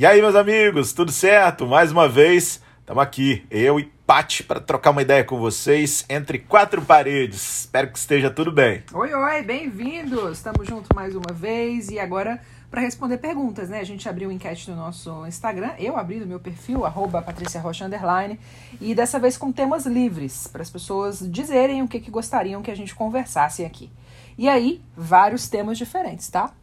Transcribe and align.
E 0.00 0.06
aí, 0.06 0.18
meus 0.22 0.34
amigos, 0.34 0.94
tudo 0.94 1.12
certo? 1.12 1.66
Mais 1.66 1.92
uma 1.92 2.08
vez, 2.08 2.58
estamos 2.78 3.02
aqui, 3.02 3.44
eu 3.50 3.78
e 3.78 3.84
Pati, 4.06 4.42
para 4.42 4.58
trocar 4.58 4.92
uma 4.92 5.02
ideia 5.02 5.22
com 5.22 5.38
vocês 5.38 6.06
entre 6.08 6.38
quatro 6.38 6.80
paredes. 6.80 7.60
Espero 7.60 7.92
que 7.92 7.98
esteja 7.98 8.30
tudo 8.30 8.50
bem. 8.50 8.82
Oi, 8.94 9.12
oi, 9.12 9.42
bem-vindos! 9.42 10.38
Estamos 10.38 10.66
juntos 10.66 10.88
mais 10.94 11.14
uma 11.14 11.34
vez 11.34 11.90
e 11.90 11.98
agora 11.98 12.40
para 12.70 12.80
responder 12.80 13.18
perguntas, 13.18 13.68
né? 13.68 13.78
A 13.78 13.84
gente 13.84 14.08
abriu 14.08 14.32
enquete 14.32 14.70
no 14.70 14.76
nosso 14.78 15.26
Instagram, 15.26 15.72
eu 15.78 15.98
abri 15.98 16.18
no 16.18 16.26
meu 16.26 16.40
perfil, 16.40 16.86
arroba 16.86 17.22
Rocha 17.62 17.84
Underline, 17.84 18.40
e 18.80 18.94
dessa 18.94 19.18
vez 19.18 19.36
com 19.36 19.52
temas 19.52 19.84
livres, 19.84 20.46
para 20.46 20.62
as 20.62 20.70
pessoas 20.70 21.18
dizerem 21.30 21.82
o 21.82 21.88
que, 21.88 22.00
que 22.00 22.10
gostariam 22.10 22.62
que 22.62 22.70
a 22.70 22.74
gente 22.74 22.94
conversasse 22.94 23.66
aqui. 23.66 23.90
E 24.38 24.48
aí, 24.48 24.80
vários 24.96 25.46
temas 25.46 25.76
diferentes, 25.76 26.30
tá? 26.30 26.54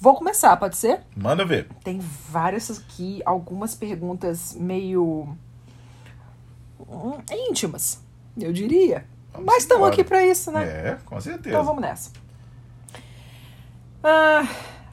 Vou 0.00 0.14
começar, 0.14 0.56
pode 0.56 0.76
ser? 0.76 1.00
Manda 1.16 1.44
ver. 1.44 1.66
Tem 1.82 1.98
várias 1.98 2.70
aqui, 2.70 3.20
algumas 3.26 3.74
perguntas 3.74 4.54
meio 4.54 5.36
hum, 6.78 7.18
íntimas, 7.48 8.00
eu 8.38 8.52
diria. 8.52 9.04
Vamos 9.32 9.46
Mas 9.46 9.62
estamos 9.64 9.88
aqui 9.88 10.04
para 10.04 10.24
isso, 10.24 10.52
né? 10.52 10.64
É, 10.64 10.98
com 11.04 11.20
certeza. 11.20 11.48
Então 11.48 11.64
vamos 11.64 11.82
nessa. 11.82 12.12
Ah, 14.02 14.46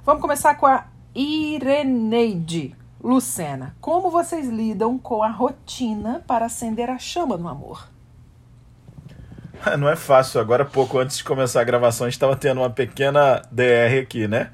vamos 0.03 0.21
começar 0.21 0.55
com 0.55 0.65
a 0.65 0.87
Ireneide 1.13 2.75
Lucena. 2.99 3.75
Como 3.79 4.09
vocês 4.09 4.49
lidam 4.49 4.97
com 4.97 5.21
a 5.21 5.29
rotina 5.29 6.23
para 6.25 6.47
acender 6.47 6.89
a 6.89 6.97
chama 6.97 7.37
do 7.37 7.47
amor? 7.47 7.87
Não 9.77 9.87
é 9.87 9.95
fácil. 9.95 10.41
Agora, 10.41 10.65
pouco 10.65 10.97
antes 10.97 11.17
de 11.17 11.23
começar 11.23 11.61
a 11.61 11.63
gravação, 11.63 12.05
a 12.05 12.09
gente 12.09 12.15
estava 12.15 12.35
tendo 12.35 12.61
uma 12.61 12.71
pequena 12.71 13.43
DR 13.51 14.01
aqui, 14.01 14.27
né? 14.27 14.49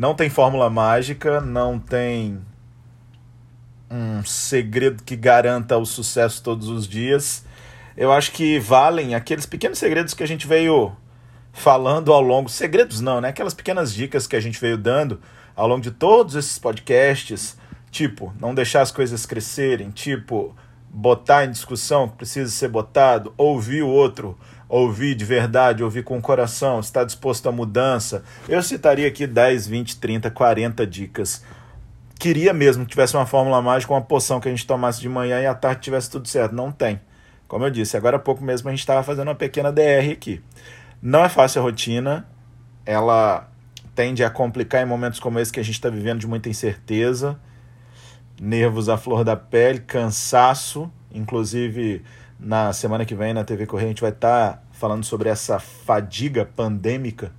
Não 0.00 0.14
tem 0.14 0.30
fórmula 0.30 0.70
mágica, 0.70 1.42
não 1.42 1.78
tem 1.78 2.40
um 3.90 4.24
segredo 4.24 5.02
que 5.02 5.14
garanta 5.14 5.76
o 5.76 5.84
sucesso 5.84 6.42
todos 6.42 6.70
os 6.70 6.88
dias. 6.88 7.44
Eu 7.94 8.10
acho 8.10 8.32
que 8.32 8.58
valem 8.58 9.14
aqueles 9.14 9.44
pequenos 9.44 9.78
segredos 9.78 10.14
que 10.14 10.22
a 10.22 10.26
gente 10.26 10.46
veio 10.46 10.96
falando 11.52 12.14
ao 12.14 12.22
longo. 12.22 12.48
Segredos 12.48 13.02
não, 13.02 13.20
né? 13.20 13.28
Aquelas 13.28 13.52
pequenas 13.52 13.92
dicas 13.92 14.26
que 14.26 14.34
a 14.34 14.40
gente 14.40 14.58
veio 14.58 14.78
dando 14.78 15.20
ao 15.54 15.68
longo 15.68 15.82
de 15.82 15.90
todos 15.90 16.34
esses 16.34 16.58
podcasts. 16.58 17.58
Tipo, 17.90 18.32
não 18.40 18.54
deixar 18.54 18.80
as 18.80 18.90
coisas 18.90 19.26
crescerem. 19.26 19.90
Tipo, 19.90 20.56
botar 20.88 21.44
em 21.44 21.50
discussão 21.50 22.08
que 22.08 22.16
precisa 22.16 22.50
ser 22.50 22.68
botado. 22.68 23.34
Ouvir 23.36 23.82
o 23.82 23.88
outro 23.88 24.38
ouvir 24.70 25.16
de 25.16 25.24
verdade, 25.24 25.82
ouvir 25.82 26.04
com 26.04 26.16
o 26.16 26.22
coração, 26.22 26.78
estar 26.78 27.02
disposto 27.02 27.48
à 27.48 27.52
mudança. 27.52 28.22
Eu 28.48 28.62
citaria 28.62 29.08
aqui 29.08 29.26
10, 29.26 29.66
20, 29.66 29.98
30, 29.98 30.30
40 30.30 30.86
dicas. 30.86 31.44
Queria 32.18 32.54
mesmo 32.54 32.84
que 32.84 32.90
tivesse 32.90 33.16
uma 33.16 33.26
fórmula 33.26 33.60
mágica, 33.60 33.92
uma 33.92 34.00
poção 34.00 34.40
que 34.40 34.46
a 34.46 34.50
gente 34.50 34.64
tomasse 34.64 35.00
de 35.00 35.08
manhã 35.08 35.40
e 35.40 35.46
à 35.46 35.54
tarde 35.54 35.80
tivesse 35.80 36.08
tudo 36.08 36.28
certo. 36.28 36.54
Não 36.54 36.70
tem. 36.70 37.00
Como 37.48 37.64
eu 37.64 37.70
disse, 37.70 37.96
agora 37.96 38.16
há 38.16 38.20
pouco 38.20 38.44
mesmo 38.44 38.68
a 38.68 38.70
gente 38.70 38.78
estava 38.78 39.02
fazendo 39.02 39.26
uma 39.26 39.34
pequena 39.34 39.72
DR 39.72 40.12
aqui. 40.12 40.40
Não 41.02 41.24
é 41.24 41.28
fácil 41.28 41.60
a 41.60 41.64
rotina, 41.64 42.28
ela 42.86 43.48
tende 43.92 44.22
a 44.22 44.30
complicar 44.30 44.82
em 44.82 44.86
momentos 44.86 45.18
como 45.18 45.40
esse 45.40 45.52
que 45.52 45.58
a 45.58 45.64
gente 45.64 45.74
está 45.74 45.88
vivendo 45.88 46.20
de 46.20 46.28
muita 46.28 46.48
incerteza, 46.48 47.40
nervos 48.40 48.88
à 48.88 48.96
flor 48.96 49.24
da 49.24 49.34
pele, 49.34 49.80
cansaço, 49.80 50.88
inclusive 51.12 52.04
na 52.42 52.72
semana 52.72 53.04
que 53.04 53.14
vem 53.14 53.34
na 53.34 53.44
TV 53.44 53.66
Correia 53.66 53.88
a 53.88 53.90
gente 53.90 54.00
vai 54.00 54.10
estar 54.10 54.52
tá 54.54 54.62
falando 54.72 55.04
sobre 55.04 55.28
essa 55.28 55.58
fadiga 55.58 56.44
pandêmica, 56.44 57.32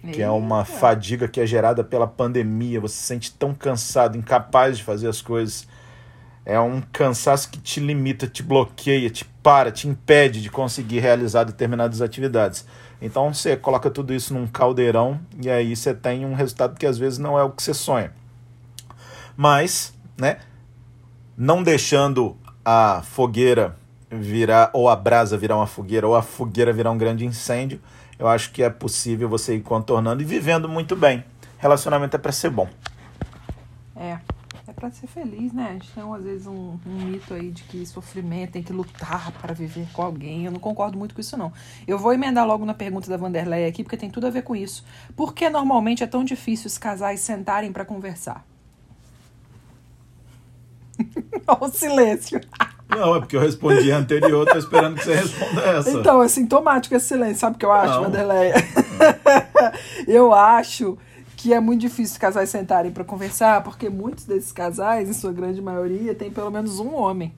que 0.00 0.06
Eita. 0.06 0.22
é 0.22 0.30
uma 0.30 0.64
fadiga 0.64 1.26
que 1.26 1.40
é 1.40 1.46
gerada 1.46 1.82
pela 1.82 2.06
pandemia. 2.06 2.80
Você 2.80 2.94
se 2.94 3.02
sente 3.02 3.32
tão 3.32 3.52
cansado, 3.52 4.16
incapaz 4.16 4.78
de 4.78 4.84
fazer 4.84 5.08
as 5.08 5.20
coisas. 5.20 5.66
É 6.44 6.60
um 6.60 6.80
cansaço 6.80 7.50
que 7.50 7.58
te 7.58 7.80
limita, 7.80 8.28
te 8.28 8.40
bloqueia, 8.40 9.10
te 9.10 9.24
para, 9.24 9.72
te 9.72 9.88
impede 9.88 10.40
de 10.40 10.48
conseguir 10.48 11.00
realizar 11.00 11.42
determinadas 11.42 12.00
atividades. 12.00 12.64
Então 13.02 13.34
você 13.34 13.56
coloca 13.56 13.90
tudo 13.90 14.14
isso 14.14 14.32
num 14.32 14.46
caldeirão 14.46 15.20
e 15.42 15.50
aí 15.50 15.74
você 15.74 15.92
tem 15.92 16.24
um 16.24 16.34
resultado 16.34 16.78
que 16.78 16.86
às 16.86 16.96
vezes 16.96 17.18
não 17.18 17.36
é 17.36 17.42
o 17.42 17.50
que 17.50 17.62
você 17.62 17.74
sonha. 17.74 18.12
Mas, 19.36 19.92
né, 20.16 20.38
não 21.36 21.64
deixando 21.64 22.36
a 22.64 23.02
fogueira 23.02 23.76
virar, 24.10 24.70
ou 24.72 24.88
a 24.88 24.96
brasa 24.96 25.36
virar 25.36 25.56
uma 25.56 25.66
fogueira, 25.66 26.06
ou 26.06 26.14
a 26.14 26.22
fogueira 26.22 26.72
virar 26.72 26.90
um 26.90 26.98
grande 26.98 27.24
incêndio, 27.24 27.80
eu 28.18 28.28
acho 28.28 28.50
que 28.52 28.62
é 28.62 28.70
possível 28.70 29.28
você 29.28 29.56
ir 29.56 29.62
contornando 29.62 30.22
e 30.22 30.24
vivendo 30.24 30.68
muito 30.68 30.96
bem. 30.96 31.24
Relacionamento 31.58 32.16
é 32.16 32.18
para 32.18 32.32
ser 32.32 32.50
bom. 32.50 32.68
É, 33.94 34.18
é 34.66 34.72
para 34.72 34.90
ser 34.90 35.06
feliz, 35.06 35.52
né? 35.52 35.68
A 35.70 35.72
gente 35.72 35.90
tem 35.90 36.14
às 36.14 36.22
vezes 36.22 36.46
um, 36.46 36.78
um, 36.86 37.04
mito 37.04 37.34
aí 37.34 37.50
de 37.50 37.62
que 37.64 37.84
sofrimento 37.86 38.52
tem 38.52 38.62
que 38.62 38.72
lutar 38.72 39.32
para 39.32 39.52
viver 39.52 39.86
com 39.92 40.02
alguém. 40.02 40.44
Eu 40.44 40.52
não 40.52 40.60
concordo 40.60 40.98
muito 40.98 41.14
com 41.14 41.20
isso, 41.20 41.36
não. 41.36 41.52
Eu 41.86 41.98
vou 41.98 42.12
emendar 42.12 42.46
logo 42.46 42.64
na 42.64 42.74
pergunta 42.74 43.08
da 43.10 43.16
Vanderlei 43.16 43.66
aqui, 43.66 43.82
porque 43.82 43.96
tem 43.96 44.10
tudo 44.10 44.26
a 44.26 44.30
ver 44.30 44.42
com 44.42 44.54
isso. 44.54 44.84
Por 45.14 45.34
que 45.34 45.48
normalmente 45.48 46.02
é 46.02 46.06
tão 46.06 46.24
difícil 46.24 46.66
os 46.66 46.78
casais 46.78 47.20
sentarem 47.20 47.72
para 47.72 47.84
conversar? 47.84 48.46
Olha 51.46 51.58
o 51.60 51.68
silêncio. 51.68 52.40
Não, 52.88 53.16
é 53.16 53.18
porque 53.20 53.36
eu 53.36 53.40
respondi 53.40 53.90
a 53.90 53.98
anterior, 53.98 54.46
tô 54.46 54.56
esperando 54.56 54.96
que 54.96 55.04
você 55.04 55.14
responda 55.16 55.60
essa. 55.62 55.90
Então, 55.90 56.22
é 56.22 56.28
sintomático 56.28 56.94
esse 56.94 57.08
silêncio. 57.08 57.40
Sabe 57.40 57.56
o 57.56 57.58
que 57.58 57.66
eu 57.66 57.72
acho, 57.72 58.00
Vanderleia? 58.00 58.54
eu 60.06 60.32
acho 60.32 60.96
que 61.36 61.52
é 61.52 61.60
muito 61.60 61.80
difícil 61.80 62.18
casais 62.20 62.48
sentarem 62.48 62.90
para 62.90 63.04
conversar, 63.04 63.62
porque 63.62 63.90
muitos 63.90 64.24
desses 64.24 64.52
casais, 64.52 65.08
em 65.08 65.12
sua 65.12 65.32
grande 65.32 65.60
maioria, 65.60 66.14
tem 66.14 66.30
pelo 66.30 66.50
menos 66.50 66.78
um 66.78 66.94
homem. 66.94 67.34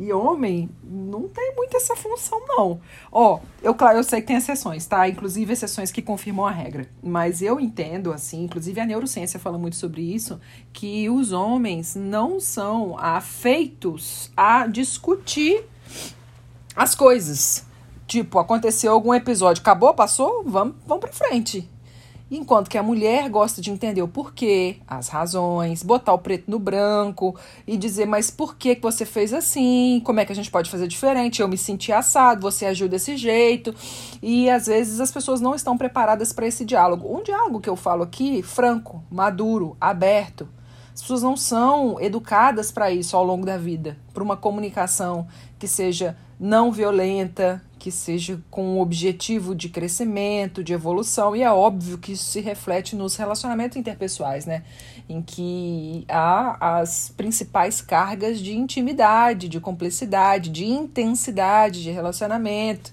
E 0.00 0.14
homem 0.14 0.70
não 0.82 1.28
tem 1.28 1.54
muito 1.54 1.76
essa 1.76 1.94
função, 1.94 2.40
não. 2.48 2.80
Ó, 3.12 3.38
eu, 3.62 3.74
claro, 3.74 3.98
eu 3.98 4.02
sei 4.02 4.22
que 4.22 4.28
tem 4.28 4.36
exceções, 4.36 4.86
tá? 4.86 5.06
Inclusive 5.06 5.52
exceções 5.52 5.92
que 5.92 6.00
confirmam 6.00 6.46
a 6.46 6.50
regra. 6.50 6.88
Mas 7.02 7.42
eu 7.42 7.60
entendo, 7.60 8.10
assim, 8.10 8.44
inclusive 8.44 8.80
a 8.80 8.86
neurociência 8.86 9.38
fala 9.38 9.58
muito 9.58 9.76
sobre 9.76 10.00
isso, 10.00 10.40
que 10.72 11.10
os 11.10 11.32
homens 11.32 11.94
não 11.94 12.40
são 12.40 12.98
afeitos 12.98 14.32
a 14.34 14.66
discutir 14.66 15.66
as 16.74 16.94
coisas. 16.94 17.66
Tipo, 18.06 18.38
aconteceu 18.38 18.92
algum 18.92 19.12
episódio, 19.12 19.60
acabou, 19.60 19.92
passou, 19.92 20.42
vamos, 20.46 20.76
vamos 20.86 21.02
pra 21.02 21.12
frente. 21.12 21.68
Enquanto 22.30 22.70
que 22.70 22.78
a 22.78 22.82
mulher 22.82 23.28
gosta 23.28 23.60
de 23.60 23.72
entender 23.72 24.02
o 24.02 24.06
porquê, 24.06 24.76
as 24.86 25.08
razões, 25.08 25.82
botar 25.82 26.12
o 26.12 26.18
preto 26.18 26.48
no 26.48 26.60
branco 26.60 27.34
e 27.66 27.76
dizer, 27.76 28.06
mas 28.06 28.30
por 28.30 28.56
que, 28.56 28.76
que 28.76 28.82
você 28.82 29.04
fez 29.04 29.34
assim? 29.34 30.00
Como 30.04 30.20
é 30.20 30.24
que 30.24 30.30
a 30.30 30.34
gente 30.34 30.48
pode 30.48 30.70
fazer 30.70 30.86
diferente? 30.86 31.42
Eu 31.42 31.48
me 31.48 31.58
senti 31.58 31.90
assado, 31.90 32.42
você 32.42 32.66
agiu 32.66 32.88
desse 32.88 33.16
jeito. 33.16 33.74
E 34.22 34.48
às 34.48 34.66
vezes 34.66 35.00
as 35.00 35.10
pessoas 35.10 35.40
não 35.40 35.56
estão 35.56 35.76
preparadas 35.76 36.32
para 36.32 36.46
esse 36.46 36.64
diálogo. 36.64 37.12
Um 37.12 37.20
diálogo 37.20 37.60
que 37.60 37.68
eu 37.68 37.74
falo 37.74 38.04
aqui, 38.04 38.42
franco, 38.42 39.02
maduro, 39.10 39.76
aberto. 39.80 40.48
As 40.94 41.02
pessoas 41.02 41.22
não 41.22 41.36
são 41.36 42.00
educadas 42.00 42.70
para 42.70 42.92
isso 42.92 43.16
ao 43.16 43.24
longo 43.24 43.44
da 43.44 43.56
vida, 43.56 43.96
para 44.14 44.22
uma 44.22 44.36
comunicação 44.36 45.26
que 45.58 45.66
seja 45.66 46.16
não 46.38 46.70
violenta, 46.70 47.62
que 47.80 47.90
seja 47.90 48.38
com 48.50 48.76
o 48.76 48.80
objetivo 48.80 49.54
de 49.54 49.70
crescimento, 49.70 50.62
de 50.62 50.74
evolução, 50.74 51.34
e 51.34 51.42
é 51.42 51.50
óbvio 51.50 51.96
que 51.96 52.12
isso 52.12 52.24
se 52.24 52.38
reflete 52.38 52.94
nos 52.94 53.16
relacionamentos 53.16 53.78
interpessoais, 53.78 54.44
né? 54.44 54.62
Em 55.08 55.22
que 55.22 56.04
há 56.06 56.78
as 56.78 57.12
principais 57.16 57.80
cargas 57.80 58.38
de 58.38 58.54
intimidade, 58.54 59.48
de 59.48 59.58
complexidade, 59.58 60.50
de 60.50 60.66
intensidade 60.66 61.82
de 61.82 61.90
relacionamento. 61.90 62.92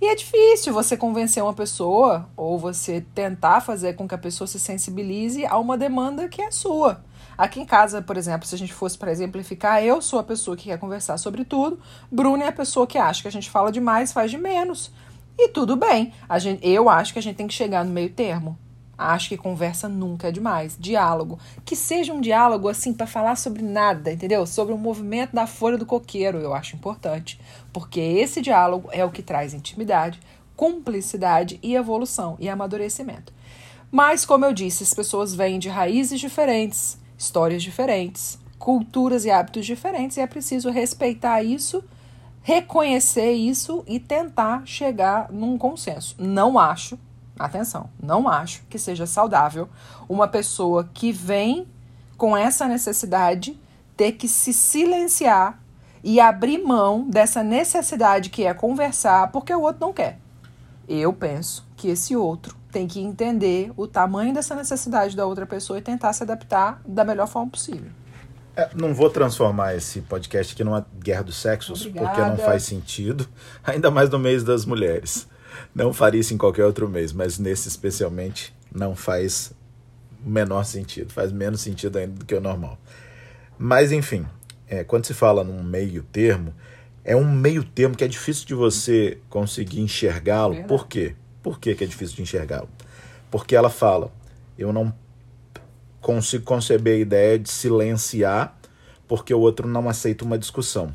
E 0.00 0.06
é 0.06 0.14
difícil 0.14 0.72
você 0.72 0.96
convencer 0.96 1.42
uma 1.42 1.52
pessoa 1.52 2.26
ou 2.34 2.58
você 2.58 3.04
tentar 3.14 3.60
fazer 3.60 3.94
com 3.94 4.08
que 4.08 4.14
a 4.14 4.18
pessoa 4.18 4.48
se 4.48 4.58
sensibilize 4.58 5.44
a 5.44 5.58
uma 5.58 5.76
demanda 5.76 6.28
que 6.28 6.40
é 6.40 6.50
sua. 6.50 7.04
Aqui 7.36 7.60
em 7.60 7.64
casa, 7.64 8.00
por 8.00 8.16
exemplo, 8.16 8.46
se 8.46 8.54
a 8.54 8.58
gente 8.58 8.72
fosse 8.72 8.96
para 8.96 9.10
exemplificar, 9.10 9.82
eu 9.82 10.00
sou 10.00 10.18
a 10.18 10.22
pessoa 10.24 10.56
que 10.56 10.64
quer 10.64 10.78
conversar 10.78 11.18
sobre 11.18 11.44
tudo, 11.44 11.78
Bruno 12.10 12.42
é 12.42 12.48
a 12.48 12.52
pessoa 12.52 12.86
que 12.86 12.98
acha 12.98 13.22
que 13.22 13.28
a 13.28 13.32
gente 13.32 13.50
fala 13.50 13.72
demais, 13.72 14.12
faz 14.12 14.30
de 14.30 14.38
menos. 14.38 14.92
E 15.36 15.48
tudo 15.48 15.74
bem. 15.76 16.12
A 16.28 16.38
gente, 16.38 16.66
eu 16.66 16.88
acho 16.88 17.12
que 17.12 17.18
a 17.18 17.22
gente 17.22 17.36
tem 17.36 17.46
que 17.46 17.54
chegar 17.54 17.84
no 17.84 17.90
meio 17.90 18.10
termo. 18.10 18.56
Acho 18.96 19.28
que 19.28 19.36
conversa 19.36 19.88
nunca 19.88 20.28
é 20.28 20.32
demais. 20.32 20.76
Diálogo. 20.78 21.38
Que 21.64 21.74
seja 21.74 22.12
um 22.12 22.20
diálogo 22.20 22.68
assim 22.68 22.92
para 22.92 23.06
falar 23.06 23.36
sobre 23.36 23.60
nada, 23.60 24.12
entendeu? 24.12 24.46
Sobre 24.46 24.72
o 24.72 24.78
movimento 24.78 25.34
da 25.34 25.46
folha 25.46 25.76
do 25.76 25.84
coqueiro, 25.84 26.38
eu 26.38 26.54
acho 26.54 26.76
importante. 26.76 27.40
Porque 27.72 27.98
esse 27.98 28.40
diálogo 28.40 28.88
é 28.92 29.04
o 29.04 29.10
que 29.10 29.22
traz 29.22 29.52
intimidade, 29.52 30.20
cumplicidade 30.56 31.58
e 31.62 31.74
evolução 31.74 32.36
e 32.38 32.48
amadurecimento. 32.48 33.32
Mas, 33.90 34.24
como 34.24 34.44
eu 34.44 34.52
disse, 34.52 34.84
as 34.84 34.94
pessoas 34.94 35.34
vêm 35.34 35.58
de 35.58 35.68
raízes 35.68 36.20
diferentes, 36.20 36.98
histórias 37.24 37.62
diferentes, 37.62 38.38
culturas 38.58 39.24
e 39.24 39.30
hábitos 39.30 39.66
diferentes, 39.66 40.16
e 40.16 40.20
é 40.20 40.26
preciso 40.26 40.70
respeitar 40.70 41.42
isso, 41.42 41.82
reconhecer 42.42 43.32
isso 43.32 43.82
e 43.86 43.98
tentar 43.98 44.62
chegar 44.66 45.30
num 45.32 45.58
consenso. 45.58 46.14
Não 46.18 46.58
acho, 46.58 46.98
atenção, 47.38 47.90
não 48.02 48.28
acho 48.28 48.62
que 48.68 48.78
seja 48.78 49.06
saudável 49.06 49.68
uma 50.08 50.28
pessoa 50.28 50.88
que 50.92 51.10
vem 51.10 51.66
com 52.16 52.36
essa 52.36 52.66
necessidade, 52.68 53.58
ter 53.96 54.12
que 54.12 54.28
se 54.28 54.52
silenciar 54.52 55.60
e 56.02 56.20
abrir 56.20 56.58
mão 56.58 57.08
dessa 57.08 57.42
necessidade 57.42 58.28
que 58.28 58.44
é 58.44 58.52
conversar, 58.52 59.32
porque 59.32 59.54
o 59.54 59.62
outro 59.62 59.80
não 59.80 59.92
quer. 59.92 60.18
Eu 60.86 61.12
penso 61.12 61.66
que 61.76 61.88
esse 61.88 62.14
outro 62.14 62.56
tem 62.74 62.88
que 62.88 62.98
entender 62.98 63.70
o 63.76 63.86
tamanho 63.86 64.34
dessa 64.34 64.52
necessidade 64.56 65.14
da 65.14 65.24
outra 65.24 65.46
pessoa 65.46 65.78
e 65.78 65.82
tentar 65.82 66.12
se 66.12 66.24
adaptar 66.24 66.82
da 66.84 67.04
melhor 67.04 67.28
forma 67.28 67.52
possível. 67.52 67.88
É, 68.56 68.68
não 68.74 68.92
vou 68.92 69.08
transformar 69.08 69.76
esse 69.76 70.00
podcast 70.00 70.52
aqui 70.52 70.64
numa 70.64 70.84
guerra 70.98 71.22
dos 71.22 71.36
sexos, 71.36 71.82
Obrigada. 71.86 72.08
porque 72.08 72.20
não 72.20 72.36
faz 72.36 72.64
sentido, 72.64 73.28
ainda 73.62 73.92
mais 73.92 74.10
no 74.10 74.18
mês 74.18 74.42
das 74.42 74.64
mulheres. 74.64 75.28
Não 75.72 75.92
faria 75.92 76.20
isso 76.20 76.34
em 76.34 76.36
qualquer 76.36 76.64
outro 76.64 76.88
mês, 76.88 77.12
mas 77.12 77.38
nesse 77.38 77.68
especialmente 77.68 78.52
não 78.74 78.96
faz 78.96 79.52
o 80.24 80.28
menor 80.28 80.64
sentido, 80.64 81.12
faz 81.12 81.30
menos 81.30 81.60
sentido 81.60 81.96
ainda 81.96 82.14
do 82.18 82.24
que 82.24 82.34
o 82.34 82.40
normal. 82.40 82.76
Mas 83.56 83.92
enfim, 83.92 84.26
é, 84.66 84.82
quando 84.82 85.06
se 85.06 85.14
fala 85.14 85.44
num 85.44 85.62
meio 85.62 86.02
termo, 86.02 86.52
é 87.04 87.14
um 87.14 87.30
meio 87.30 87.62
termo 87.62 87.94
que 87.94 88.02
é 88.02 88.08
difícil 88.08 88.46
de 88.46 88.54
você 88.54 89.18
conseguir 89.28 89.80
enxergá-lo. 89.80 90.64
Por 90.64 90.88
quê? 90.88 91.14
Por 91.44 91.60
que, 91.60 91.74
que 91.74 91.84
é 91.84 91.86
difícil 91.86 92.16
de 92.16 92.22
enxergá-lo? 92.22 92.70
Porque 93.30 93.54
ela 93.54 93.68
fala, 93.68 94.10
eu 94.58 94.72
não 94.72 94.94
consigo 96.00 96.42
conceber 96.42 96.94
a 96.94 96.98
ideia 96.98 97.38
de 97.38 97.50
silenciar 97.50 98.56
porque 99.06 99.34
o 99.34 99.40
outro 99.40 99.68
não 99.68 99.86
aceita 99.86 100.24
uma 100.24 100.38
discussão. 100.38 100.94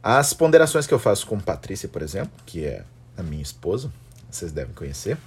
As 0.00 0.32
ponderações 0.32 0.86
que 0.86 0.94
eu 0.94 1.00
faço 1.00 1.26
com 1.26 1.40
Patrícia, 1.40 1.88
por 1.88 2.00
exemplo, 2.00 2.32
que 2.46 2.64
é 2.64 2.84
a 3.16 3.24
minha 3.24 3.42
esposa, 3.42 3.92
vocês 4.30 4.52
devem 4.52 4.72
conhecer, 4.72 5.18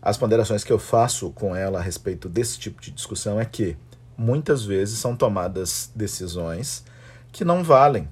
as 0.00 0.16
ponderações 0.16 0.62
que 0.62 0.72
eu 0.72 0.78
faço 0.78 1.30
com 1.30 1.54
ela 1.54 1.80
a 1.80 1.82
respeito 1.82 2.28
desse 2.28 2.60
tipo 2.60 2.80
de 2.80 2.92
discussão 2.92 3.40
é 3.40 3.44
que 3.44 3.76
muitas 4.16 4.64
vezes 4.64 5.00
são 5.00 5.16
tomadas 5.16 5.90
decisões 5.96 6.84
que 7.32 7.44
não 7.44 7.64
valem. 7.64 8.08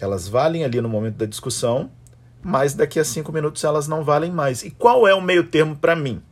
Elas 0.00 0.26
valem 0.26 0.64
ali 0.64 0.80
no 0.80 0.88
momento 0.88 1.16
da 1.16 1.26
discussão, 1.26 1.90
mas 2.42 2.74
daqui 2.74 2.98
a 2.98 3.04
cinco 3.04 3.32
minutos 3.32 3.64
elas 3.64 3.88
não 3.88 4.04
valem 4.04 4.30
mais. 4.30 4.62
E 4.62 4.70
qual 4.70 5.06
é 5.06 5.14
o 5.14 5.20
meio 5.20 5.44
termo 5.44 5.76
para 5.76 5.96
mim? 5.96 6.22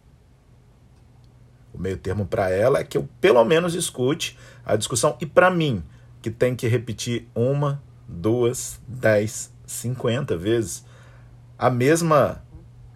O 1.72 1.78
meio 1.78 1.96
termo 1.96 2.26
para 2.26 2.50
ela 2.50 2.78
é 2.78 2.84
que 2.84 2.96
eu 2.96 3.08
pelo 3.20 3.44
menos 3.44 3.74
escute 3.74 4.38
a 4.64 4.76
discussão 4.76 5.16
e 5.20 5.26
para 5.26 5.50
mim, 5.50 5.82
que 6.22 6.30
tem 6.30 6.56
que 6.56 6.66
repetir 6.66 7.28
uma, 7.34 7.82
duas, 8.08 8.80
dez, 8.88 9.52
cinquenta 9.66 10.36
vezes 10.36 10.84
a 11.58 11.70
mesma 11.70 12.42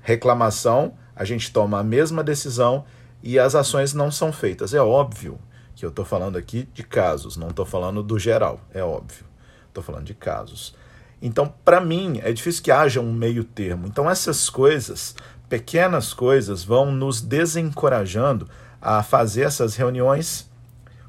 reclamação, 0.02 0.94
a 1.14 1.24
gente 1.24 1.52
toma 1.52 1.78
a 1.78 1.84
mesma 1.84 2.22
decisão 2.22 2.84
e 3.22 3.38
as 3.38 3.54
ações 3.54 3.94
não 3.94 4.10
são 4.10 4.32
feitas. 4.32 4.74
É 4.74 4.80
óbvio 4.80 5.38
que 5.74 5.84
eu 5.84 5.90
estou 5.90 6.04
falando 6.04 6.36
aqui 6.36 6.68
de 6.74 6.82
casos, 6.82 7.36
não 7.36 7.48
estou 7.48 7.64
falando 7.64 8.02
do 8.02 8.18
geral, 8.18 8.60
é 8.72 8.82
óbvio. 8.82 9.24
Estou 9.68 9.82
falando 9.82 10.04
de 10.04 10.14
casos. 10.14 10.74
Então, 11.22 11.52
para 11.64 11.80
mim, 11.80 12.20
é 12.22 12.32
difícil 12.32 12.62
que 12.62 12.70
haja 12.70 13.00
um 13.00 13.12
meio 13.12 13.44
termo. 13.44 13.86
Então, 13.86 14.08
essas 14.08 14.48
coisas, 14.48 15.14
pequenas 15.48 16.14
coisas, 16.14 16.64
vão 16.64 16.90
nos 16.90 17.20
desencorajando 17.20 18.48
a 18.80 19.02
fazer 19.02 19.42
essas 19.42 19.76
reuniões 19.76 20.50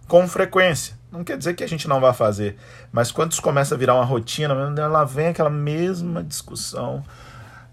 com 0.08 0.28
frequência. 0.28 1.00
Não 1.12 1.24
quer 1.24 1.38
dizer 1.38 1.54
que 1.54 1.64
a 1.64 1.68
gente 1.68 1.88
não 1.88 2.00
vai 2.00 2.14
fazer, 2.14 2.58
mas 2.92 3.12
quando 3.12 3.34
isso 3.34 3.42
começa 3.42 3.76
a 3.76 3.78
virar 3.78 3.96
uma 3.96 4.06
rotina, 4.06 4.54
ela 4.78 5.04
vem 5.04 5.28
aquela 5.28 5.50
mesma 5.50 6.24
discussão, 6.24 7.04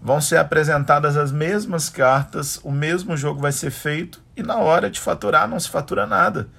vão 0.01 0.19
ser 0.19 0.37
apresentadas 0.37 1.15
as 1.15 1.31
mesmas 1.31 1.89
cartas, 1.89 2.59
o 2.63 2.71
mesmo 2.71 3.15
jogo 3.15 3.41
vai 3.41 3.53
ser 3.53 3.71
feito 3.71 4.21
e 4.35 4.43
na 4.43 4.57
hora 4.57 4.89
de 4.89 4.99
faturar 4.99 5.47
não 5.47 5.59
se 5.59 5.69
fatura 5.69 6.05
nada. 6.05 6.49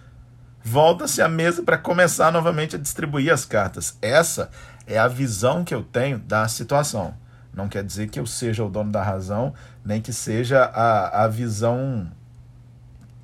Volta-se 0.63 1.23
à 1.23 1.29
mesa 1.29 1.63
para 1.63 1.79
começar 1.79 2.31
novamente 2.31 2.77
a 2.77 2.79
distribuir 2.79 3.33
as 3.33 3.45
cartas. 3.45 3.97
Essa 4.03 4.51
é 4.87 4.99
a 4.99 5.09
visão 5.09 5.65
que 5.65 5.75
eu 5.75 5.83
tenho 5.83 6.19
da 6.19 6.47
situação. 6.49 7.15
Não 7.53 7.69
quer 7.69 7.83
dizer 7.83 8.09
que 8.09 8.21
eu 8.21 8.27
seja 8.27 8.65
o 8.65 8.71
dono 8.71 8.93
da 8.93 9.03
razão, 9.03 9.55
nem 9.85 10.01
que 10.01 10.13
seja 10.13 10.65
a, 10.65 11.25
a 11.25 11.29
visão 11.29 12.11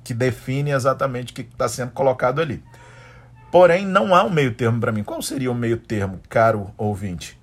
que 0.03 0.13
define 0.13 0.71
exatamente 0.71 1.31
o 1.31 1.35
que 1.35 1.41
está 1.41 1.67
sendo 1.67 1.91
colocado 1.91 2.41
ali. 2.41 2.63
Porém, 3.51 3.85
não 3.85 4.13
há 4.13 4.23
um 4.23 4.29
meio 4.29 4.53
termo 4.53 4.79
para 4.79 4.91
mim. 4.91 5.03
Qual 5.03 5.21
seria 5.21 5.51
o 5.51 5.55
meio 5.55 5.77
termo, 5.77 6.19
caro 6.29 6.71
ouvinte? 6.77 7.39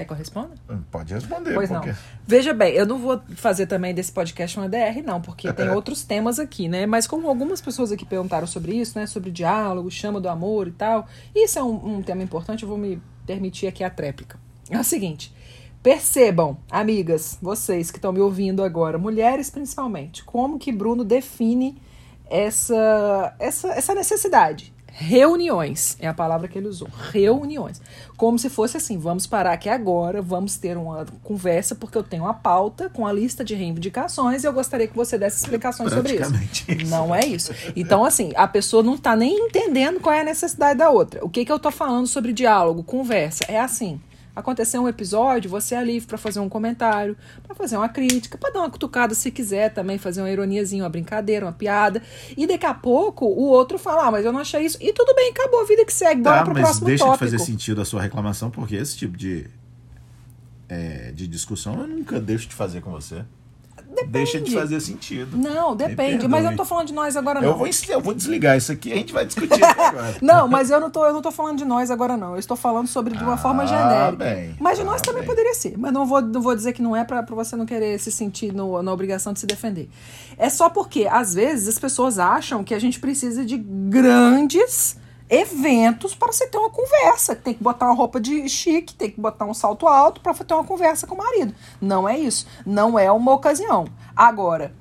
Quer 0.00 0.06
que 0.06 0.12
eu 0.12 0.16
responda? 0.16 0.54
Pode 0.90 1.12
responder. 1.12 1.52
Pois 1.54 1.68
não. 1.68 1.80
porque- 1.82 1.94
Veja 2.26 2.54
bem, 2.54 2.72
eu 2.72 2.86
não 2.86 2.98
vou 2.98 3.20
fazer 3.36 3.66
também 3.66 3.92
desse 3.94 4.10
podcast 4.10 4.58
uma 4.58 4.66
DR, 4.68 5.02
não, 5.04 5.20
porque 5.20 5.52
tem 5.52 5.68
outros 5.68 6.02
temas 6.02 6.38
aqui, 6.38 6.68
né? 6.68 6.86
Mas 6.86 7.06
como 7.06 7.28
algumas 7.28 7.60
pessoas 7.60 7.92
aqui 7.92 8.06
perguntaram 8.06 8.46
sobre 8.46 8.72
isso, 8.72 8.98
né? 8.98 9.06
Sobre 9.06 9.30
diálogo, 9.30 9.90
chama 9.90 10.20
do 10.20 10.28
amor 10.28 10.68
e 10.68 10.72
tal. 10.72 11.06
Isso 11.34 11.58
é 11.58 11.62
um, 11.62 11.96
um 11.98 12.02
tema 12.02 12.22
importante, 12.22 12.62
eu 12.62 12.68
vou 12.68 12.78
me 12.78 13.00
permitir 13.26 13.66
aqui 13.66 13.84
a 13.84 13.90
tréplica. 13.90 14.38
É 14.70 14.78
o 14.78 14.84
seguinte. 14.84 15.34
Percebam, 15.82 16.56
amigas, 16.70 17.38
vocês 17.42 17.90
que 17.90 17.98
estão 17.98 18.12
me 18.12 18.20
ouvindo 18.20 18.62
agora, 18.62 18.98
mulheres 18.98 19.50
principalmente, 19.50 20.22
como 20.24 20.58
que 20.58 20.70
Bruno 20.72 21.04
define 21.04 21.80
essa, 22.28 23.34
essa, 23.38 23.68
essa 23.72 23.94
necessidade. 23.94 24.72
Reuniões 25.00 25.96
é 25.98 26.06
a 26.06 26.12
palavra 26.12 26.46
que 26.46 26.58
ele 26.58 26.68
usou. 26.68 26.86
Reuniões. 27.10 27.80
Como 28.18 28.38
se 28.38 28.50
fosse 28.50 28.76
assim: 28.76 28.98
vamos 28.98 29.26
parar 29.26 29.54
aqui 29.54 29.66
agora, 29.66 30.20
vamos 30.20 30.58
ter 30.58 30.76
uma 30.76 31.06
conversa, 31.24 31.74
porque 31.74 31.96
eu 31.96 32.02
tenho 32.02 32.24
uma 32.24 32.34
pauta 32.34 32.90
com 32.90 33.06
a 33.06 33.12
lista 33.12 33.42
de 33.42 33.54
reivindicações 33.54 34.44
e 34.44 34.46
eu 34.46 34.52
gostaria 34.52 34.86
que 34.86 34.94
você 34.94 35.16
desse 35.16 35.38
explicações 35.38 35.90
sobre 35.90 36.16
isso. 36.16 36.32
Isso. 36.68 36.90
Não 36.90 37.14
é 37.14 37.24
isso. 37.24 37.50
Então, 37.74 38.04
assim, 38.04 38.30
a 38.36 38.46
pessoa 38.46 38.82
não 38.82 38.94
está 38.94 39.16
nem 39.16 39.46
entendendo 39.46 40.00
qual 40.00 40.14
é 40.14 40.20
a 40.20 40.24
necessidade 40.24 40.78
da 40.78 40.90
outra. 40.90 41.24
O 41.24 41.30
que, 41.30 41.46
que 41.46 41.50
eu 41.50 41.58
tô 41.58 41.70
falando 41.70 42.06
sobre 42.06 42.34
diálogo, 42.34 42.82
conversa? 42.82 43.44
É 43.48 43.58
assim. 43.58 43.98
Aconteceu 44.34 44.82
um 44.82 44.88
episódio, 44.88 45.50
você 45.50 45.74
é 45.74 45.84
livre 45.84 46.06
para 46.06 46.16
fazer 46.18 46.40
um 46.40 46.48
comentário, 46.48 47.16
para 47.42 47.54
fazer 47.54 47.76
uma 47.76 47.88
crítica, 47.88 48.38
para 48.38 48.50
dar 48.50 48.60
uma 48.60 48.70
cutucada 48.70 49.14
se 49.14 49.30
quiser 49.30 49.72
também, 49.74 49.98
fazer 49.98 50.20
uma 50.22 50.30
ironiazinha, 50.30 50.82
uma 50.84 50.88
brincadeira, 50.88 51.44
uma 51.46 51.52
piada. 51.52 52.02
E 52.36 52.46
daqui 52.46 52.64
a 52.66 52.74
pouco 52.74 53.26
o 53.26 53.44
outro 53.46 53.78
fala, 53.78 54.06
ah, 54.06 54.10
mas 54.10 54.24
eu 54.24 54.32
não 54.32 54.40
achei 54.40 54.64
isso. 54.64 54.78
E 54.80 54.92
tudo 54.92 55.14
bem, 55.14 55.30
acabou 55.30 55.60
a 55.60 55.64
vida 55.64 55.84
que 55.84 55.92
segue. 55.92 56.22
Bora 56.22 56.38
Tá, 56.38 56.44
pro 56.44 56.54
mas 56.54 56.62
próximo 56.62 56.86
deixa 56.86 57.04
tópico. 57.04 57.24
de 57.24 57.30
fazer 57.32 57.44
sentido 57.44 57.80
a 57.80 57.84
sua 57.84 58.00
reclamação, 58.02 58.50
porque 58.50 58.76
esse 58.76 58.96
tipo 58.96 59.16
de, 59.16 59.46
é, 60.68 61.10
de 61.12 61.26
discussão 61.26 61.80
eu 61.80 61.86
nunca 61.88 62.20
deixo 62.20 62.48
de 62.48 62.54
fazer 62.54 62.80
com 62.80 62.90
você. 62.90 63.24
Deixa 64.08 64.40
de 64.40 64.52
fazer 64.54 64.80
sentido. 64.80 65.36
Não, 65.36 65.74
depende. 65.76 66.26
Mas 66.28 66.44
eu 66.44 66.50
não 66.50 66.56
tô 66.56 66.64
falando 66.64 66.86
de 66.86 66.92
nós 66.92 67.16
agora, 67.16 67.40
não. 67.40 67.48
Eu 67.48 67.56
vou, 67.56 67.68
eu 67.88 68.00
vou 68.00 68.14
desligar 68.14 68.56
isso 68.56 68.70
aqui 68.72 68.88
e 68.88 68.92
a 68.92 68.96
gente 68.96 69.12
vai 69.12 69.24
discutir 69.26 69.62
agora. 69.62 70.16
Não, 70.22 70.48
mas 70.48 70.70
eu 70.70 70.80
não, 70.80 70.90
tô, 70.90 71.04
eu 71.04 71.12
não 71.12 71.20
tô 71.22 71.30
falando 71.30 71.58
de 71.58 71.64
nós 71.64 71.90
agora, 71.90 72.16
não. 72.16 72.32
Eu 72.32 72.38
estou 72.38 72.56
falando 72.56 72.86
sobre 72.86 73.16
de 73.16 73.22
uma 73.22 73.34
Ah, 73.34 73.36
forma 73.36 73.66
genérica. 73.66 74.12
bem. 74.12 74.56
mas 74.60 74.76
de 74.78 74.82
Ah, 74.82 74.86
nós 74.86 75.00
também 75.02 75.20
bem. 75.22 75.28
poderia 75.28 75.54
ser. 75.54 75.76
Mas 75.76 75.92
não 75.92 76.06
vou, 76.06 76.20
não 76.22 76.40
vou 76.40 76.54
dizer 76.54 76.72
que 76.72 76.80
não 76.82 76.94
é 76.96 77.04
pra 77.04 77.22
você 77.22 77.56
não 77.56 77.66
querer 77.66 77.98
se 77.98 78.10
sentir 78.10 78.52
no- 78.52 78.82
na 78.82 78.92
obrigação 78.92 79.32
de 79.32 79.40
se 79.40 79.46
defender. 79.46 79.88
É 80.38 80.48
só 80.48 80.68
porque, 80.70 81.06
às 81.10 81.34
vezes, 81.34 81.68
as 81.68 81.78
pessoas 81.78 82.18
acham 82.18 82.64
que 82.64 82.74
a 82.74 82.78
gente 82.78 82.98
precisa 83.00 83.44
de 83.44 83.56
grandes 83.58 84.96
eventos 85.30 86.14
para 86.14 86.32
você 86.32 86.46
ter 86.46 86.58
uma 86.58 86.68
conversa. 86.68 87.36
Tem 87.36 87.54
que 87.54 87.62
botar 87.62 87.86
uma 87.86 87.94
roupa 87.94 88.20
de 88.20 88.48
chique, 88.48 88.94
tem 88.94 89.10
que 89.10 89.20
botar 89.20 89.46
um 89.46 89.54
salto 89.54 89.86
alto 89.86 90.20
para 90.20 90.34
ter 90.34 90.52
uma 90.52 90.64
conversa 90.64 91.06
com 91.06 91.14
o 91.14 91.18
marido. 91.18 91.54
Não 91.80 92.08
é 92.08 92.18
isso. 92.18 92.46
Não 92.66 92.98
é 92.98 93.10
uma 93.10 93.32
ocasião. 93.32 93.86
Agora, 94.16 94.74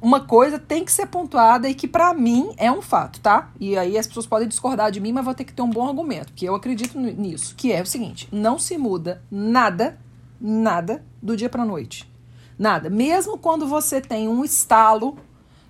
uma 0.00 0.20
coisa 0.20 0.58
tem 0.58 0.84
que 0.84 0.92
ser 0.92 1.06
pontuada 1.06 1.68
e 1.68 1.74
que 1.74 1.88
pra 1.88 2.14
mim 2.14 2.54
é 2.56 2.70
um 2.70 2.80
fato, 2.80 3.18
tá? 3.20 3.50
E 3.58 3.76
aí 3.76 3.98
as 3.98 4.06
pessoas 4.06 4.26
podem 4.26 4.46
discordar 4.46 4.92
de 4.92 5.00
mim, 5.00 5.10
mas 5.10 5.24
vou 5.24 5.34
ter 5.34 5.44
que 5.44 5.52
ter 5.52 5.62
um 5.62 5.70
bom 5.70 5.88
argumento, 5.88 6.32
que 6.32 6.44
eu 6.44 6.54
acredito 6.54 6.96
nisso, 6.98 7.56
que 7.56 7.72
é 7.72 7.82
o 7.82 7.86
seguinte, 7.86 8.28
não 8.30 8.58
se 8.58 8.78
muda 8.78 9.20
nada, 9.28 9.98
nada 10.40 11.04
do 11.20 11.36
dia 11.36 11.48
pra 11.48 11.64
noite. 11.64 12.08
Nada. 12.56 12.88
Mesmo 12.88 13.38
quando 13.38 13.66
você 13.66 14.00
tem 14.00 14.28
um 14.28 14.44
estalo, 14.44 15.16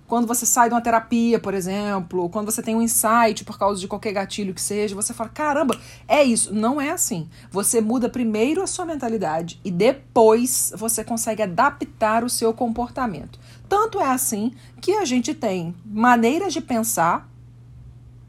quando 0.09 0.25
você 0.25 0.43
sai 0.43 0.69
de 0.69 0.73
uma 0.73 0.81
terapia, 0.81 1.39
por 1.39 1.53
exemplo, 1.53 2.27
quando 2.29 2.51
você 2.51 2.63
tem 2.63 2.75
um 2.75 2.81
insight 2.81 3.45
por 3.45 3.59
causa 3.59 3.79
de 3.79 3.87
qualquer 3.87 4.11
gatilho 4.11 4.55
que 4.55 4.61
seja, 4.61 4.95
você 4.95 5.13
fala: 5.13 5.29
caramba, 5.29 5.79
é 6.07 6.23
isso. 6.23 6.51
Não 6.51 6.81
é 6.81 6.89
assim. 6.89 7.29
Você 7.51 7.79
muda 7.79 8.09
primeiro 8.09 8.63
a 8.63 8.67
sua 8.67 8.85
mentalidade 8.85 9.61
e 9.63 9.69
depois 9.69 10.73
você 10.75 11.03
consegue 11.03 11.43
adaptar 11.43 12.23
o 12.23 12.29
seu 12.29 12.51
comportamento. 12.51 13.39
Tanto 13.69 14.01
é 14.01 14.07
assim 14.07 14.51
que 14.81 14.93
a 14.93 15.05
gente 15.05 15.35
tem 15.35 15.75
maneiras 15.85 16.53
de 16.53 16.59
pensar, 16.59 17.29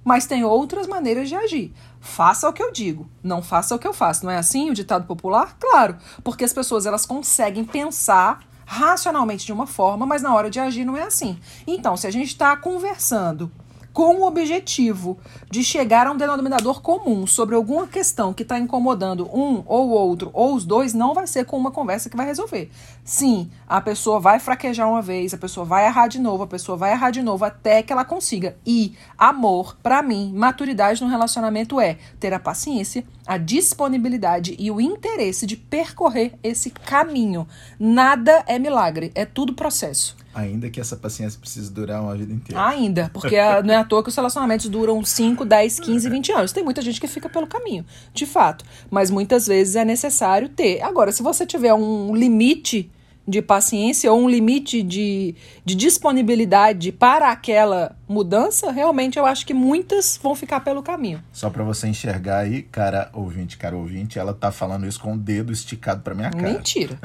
mas 0.04 0.26
tem 0.26 0.44
outras 0.44 0.86
maneiras 0.86 1.30
de 1.30 1.34
agir. 1.34 1.72
Faça 1.98 2.46
o 2.46 2.52
que 2.52 2.62
eu 2.62 2.72
digo, 2.72 3.08
não 3.22 3.40
faça 3.40 3.74
o 3.74 3.78
que 3.78 3.88
eu 3.88 3.94
faço. 3.94 4.26
Não 4.26 4.30
é 4.30 4.36
assim 4.36 4.68
o 4.68 4.74
ditado 4.74 5.06
popular? 5.06 5.56
Claro, 5.58 5.96
porque 6.22 6.44
as 6.44 6.52
pessoas 6.52 6.84
elas 6.84 7.06
conseguem 7.06 7.64
pensar 7.64 8.49
racionalmente 8.70 9.44
de 9.44 9.52
uma 9.52 9.66
forma, 9.66 10.06
mas 10.06 10.22
na 10.22 10.32
hora 10.32 10.48
de 10.48 10.60
agir 10.60 10.84
não 10.84 10.96
é 10.96 11.02
assim. 11.02 11.36
Então, 11.66 11.96
se 11.96 12.06
a 12.06 12.10
gente 12.10 12.28
está 12.28 12.56
conversando 12.56 13.50
com 13.92 14.20
o 14.20 14.24
objetivo 14.24 15.18
de 15.50 15.64
chegar 15.64 16.06
a 16.06 16.12
um 16.12 16.16
denominador 16.16 16.80
comum 16.80 17.26
sobre 17.26 17.56
alguma 17.56 17.88
questão 17.88 18.32
que 18.32 18.44
está 18.44 18.56
incomodando 18.60 19.26
um 19.36 19.64
ou 19.66 19.88
outro 19.88 20.30
ou 20.32 20.54
os 20.54 20.64
dois, 20.64 20.94
não 20.94 21.12
vai 21.12 21.26
ser 21.26 21.44
com 21.46 21.58
uma 21.58 21.72
conversa 21.72 22.08
que 22.08 22.16
vai 22.16 22.24
resolver. 22.24 22.70
Sim, 23.04 23.50
a 23.66 23.80
pessoa 23.80 24.20
vai 24.20 24.38
fraquejar 24.38 24.88
uma 24.88 25.02
vez, 25.02 25.34
a 25.34 25.38
pessoa 25.38 25.66
vai 25.66 25.86
errar 25.86 26.06
de 26.06 26.20
novo, 26.20 26.44
a 26.44 26.46
pessoa 26.46 26.78
vai 26.78 26.92
errar 26.92 27.10
de 27.10 27.22
novo 27.22 27.44
até 27.44 27.82
que 27.82 27.92
ela 27.92 28.04
consiga. 28.04 28.56
E 28.64 28.94
amor, 29.18 29.76
para 29.82 30.00
mim, 30.00 30.32
maturidade 30.32 31.02
no 31.02 31.10
relacionamento 31.10 31.80
é 31.80 31.98
ter 32.20 32.32
a 32.32 32.38
paciência, 32.38 33.04
a 33.30 33.38
disponibilidade 33.38 34.56
e 34.58 34.72
o 34.72 34.80
interesse 34.80 35.46
de 35.46 35.56
percorrer 35.56 36.32
esse 36.42 36.68
caminho. 36.68 37.46
Nada 37.78 38.42
é 38.44 38.58
milagre, 38.58 39.12
é 39.14 39.24
tudo 39.24 39.54
processo. 39.54 40.16
Ainda 40.34 40.68
que 40.68 40.80
essa 40.80 40.96
paciência 40.96 41.38
precise 41.38 41.72
durar 41.72 42.02
uma 42.02 42.16
vida 42.16 42.32
inteira. 42.32 42.66
Ainda, 42.66 43.08
porque 43.14 43.36
não 43.64 43.72
é 43.72 43.76
à 43.76 43.84
toa 43.84 44.02
que 44.02 44.08
os 44.08 44.16
relacionamentos 44.16 44.68
duram 44.68 45.04
5, 45.04 45.44
10, 45.44 45.78
15, 45.78 46.10
20 46.10 46.32
anos. 46.32 46.52
Tem 46.52 46.64
muita 46.64 46.82
gente 46.82 47.00
que 47.00 47.06
fica 47.06 47.28
pelo 47.28 47.46
caminho, 47.46 47.86
de 48.12 48.26
fato. 48.26 48.64
Mas 48.90 49.12
muitas 49.12 49.46
vezes 49.46 49.76
é 49.76 49.84
necessário 49.84 50.48
ter. 50.48 50.82
Agora, 50.82 51.12
se 51.12 51.22
você 51.22 51.46
tiver 51.46 51.72
um 51.72 52.12
limite 52.12 52.90
de 53.28 53.40
paciência 53.40 54.12
ou 54.12 54.20
um 54.20 54.28
limite 54.28 54.82
de, 54.82 55.36
de 55.64 55.76
disponibilidade 55.76 56.90
para 56.90 57.30
aquela 57.30 57.96
mudança, 58.10 58.72
realmente 58.72 59.16
eu 59.18 59.24
acho 59.24 59.46
que 59.46 59.54
muitas 59.54 60.18
vão 60.20 60.34
ficar 60.34 60.58
pelo 60.60 60.82
caminho. 60.82 61.22
Só 61.32 61.48
pra 61.48 61.62
você 61.62 61.86
enxergar 61.86 62.38
aí, 62.38 62.62
cara 62.62 63.08
ouvinte, 63.12 63.56
cara 63.56 63.76
ouvinte, 63.76 64.18
ela 64.18 64.34
tá 64.34 64.50
falando 64.50 64.84
isso 64.86 64.98
com 65.00 65.14
o 65.14 65.16
dedo 65.16 65.52
esticado 65.52 66.02
pra 66.02 66.12
minha 66.14 66.30
cara. 66.30 66.42
Mentira. 66.42 66.98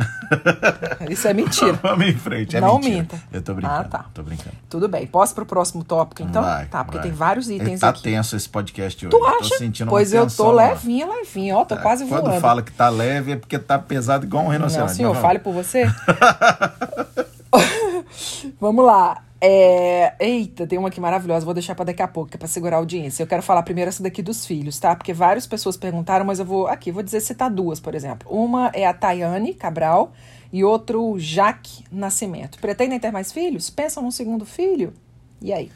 Isso 1.07 1.27
é 1.27 1.33
mentira. 1.33 1.73
Vamos 1.83 2.07
em 2.07 2.15
frente, 2.15 2.57
é 2.57 2.61
Não 2.61 2.75
mentira. 2.79 2.95
minta. 2.95 3.23
Eu 3.31 3.41
tô 3.41 3.53
brincando, 3.53 3.79
Ah, 3.81 3.83
tá. 3.83 4.05
tô 4.13 4.23
brincando. 4.23 4.55
Tudo 4.67 4.87
bem. 4.87 5.05
Posso 5.05 5.35
pro 5.35 5.45
próximo 5.45 5.83
tópico, 5.83 6.23
então? 6.23 6.41
Vai, 6.41 6.65
tá, 6.65 6.83
porque 6.83 6.97
vai. 6.97 7.07
tem 7.07 7.11
vários 7.15 7.49
itens 7.49 7.79
tá 7.79 7.89
aqui. 7.89 8.01
tenso 8.01 8.35
esse 8.35 8.49
podcast 8.49 9.05
hoje. 9.05 9.11
Tu 9.15 9.19
Tô 9.19 9.25
acha? 9.27 9.57
sentindo 9.57 9.87
uma 9.87 9.91
pois 9.91 10.11
eu 10.13 10.25
tô 10.27 10.51
levinha, 10.51 11.05
levinha. 11.05 11.55
Ó, 11.57 11.63
tô 11.65 11.77
quase 11.77 12.05
Quando 12.05 12.23
voando. 12.25 12.41
fala 12.41 12.63
que 12.63 12.71
tá 12.71 12.89
leve 12.89 13.33
é 13.33 13.35
porque 13.35 13.59
tá 13.59 13.77
pesado 13.77 14.25
igual 14.25 14.41
um 14.43 14.45
Não, 14.47 14.53
rinoceronte. 14.53 14.93
senhor, 14.93 15.13
Mas 15.13 15.21
fale 15.21 15.37
por 15.39 15.53
você. 15.53 15.85
Vamos 18.59 18.85
lá. 18.85 19.21
É... 19.41 20.15
Eita, 20.19 20.65
tem 20.65 20.79
uma 20.79 20.87
aqui 20.87 20.99
maravilhosa, 20.99 21.45
vou 21.45 21.53
deixar 21.53 21.75
pra 21.75 21.85
daqui 21.85 22.01
a 22.01 22.07
pouco, 22.07 22.31
que 22.31 22.37
é 22.37 22.39
pra 22.39 22.47
segurar 22.47 22.77
a 22.77 22.79
audiência. 22.79 23.23
Eu 23.23 23.27
quero 23.27 23.43
falar 23.43 23.63
primeiro 23.63 23.89
essa 23.89 24.01
daqui 24.01 24.21
dos 24.21 24.45
filhos, 24.45 24.79
tá? 24.79 24.95
Porque 24.95 25.13
várias 25.13 25.45
pessoas 25.45 25.77
perguntaram, 25.77 26.25
mas 26.25 26.39
eu 26.39 26.45
vou 26.45 26.67
aqui, 26.67 26.91
vou 26.91 27.03
dizer 27.03 27.19
citar 27.19 27.49
duas, 27.49 27.79
por 27.79 27.93
exemplo. 27.93 28.29
Uma 28.31 28.71
é 28.73 28.85
a 28.85 28.93
Tayane 28.93 29.53
Cabral 29.53 30.13
e 30.51 30.63
outro 30.63 31.03
o 31.03 31.19
Jaque 31.19 31.83
Nascimento. 31.91 32.59
Pretendem 32.59 32.99
ter 32.99 33.11
mais 33.11 33.31
filhos? 33.31 33.69
Pensam 33.69 34.01
num 34.03 34.11
segundo 34.11 34.45
filho? 34.45 34.93
E 35.41 35.51
aí? 35.51 35.71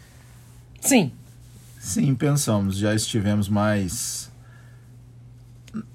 Sim. 0.79 1.11
Sim, 1.79 2.15
pensamos. 2.15 2.77
Já 2.77 2.93
estivemos 2.93 3.49
mais. 3.49 4.31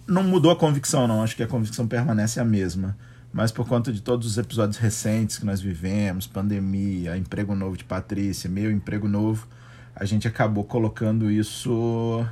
Não 0.07 0.23
mudou 0.23 0.51
a 0.51 0.57
convicção, 0.57 1.07
não. 1.07 1.23
Acho 1.23 1.37
que 1.37 1.43
a 1.43 1.47
convicção 1.47 1.87
permanece 1.87 2.39
a 2.41 2.45
mesma. 2.45 2.97
Mas 3.35 3.51
por 3.51 3.67
conta 3.67 3.93
de 3.93 4.01
todos 4.01 4.29
os 4.29 4.39
episódios 4.39 4.79
recentes 4.79 5.39
que 5.39 5.45
nós 5.45 5.61
vivemos, 5.61 6.25
pandemia, 6.25 7.17
emprego 7.17 7.53
novo 7.57 7.77
de 7.77 7.83
Patrícia, 7.83 8.49
meu 8.49 8.71
emprego 8.71 9.09
novo, 9.09 9.49
a 9.95 10.05
gente 10.05 10.29
acabou 10.29 10.63
colocando 10.63 11.29
isso. 11.29 12.25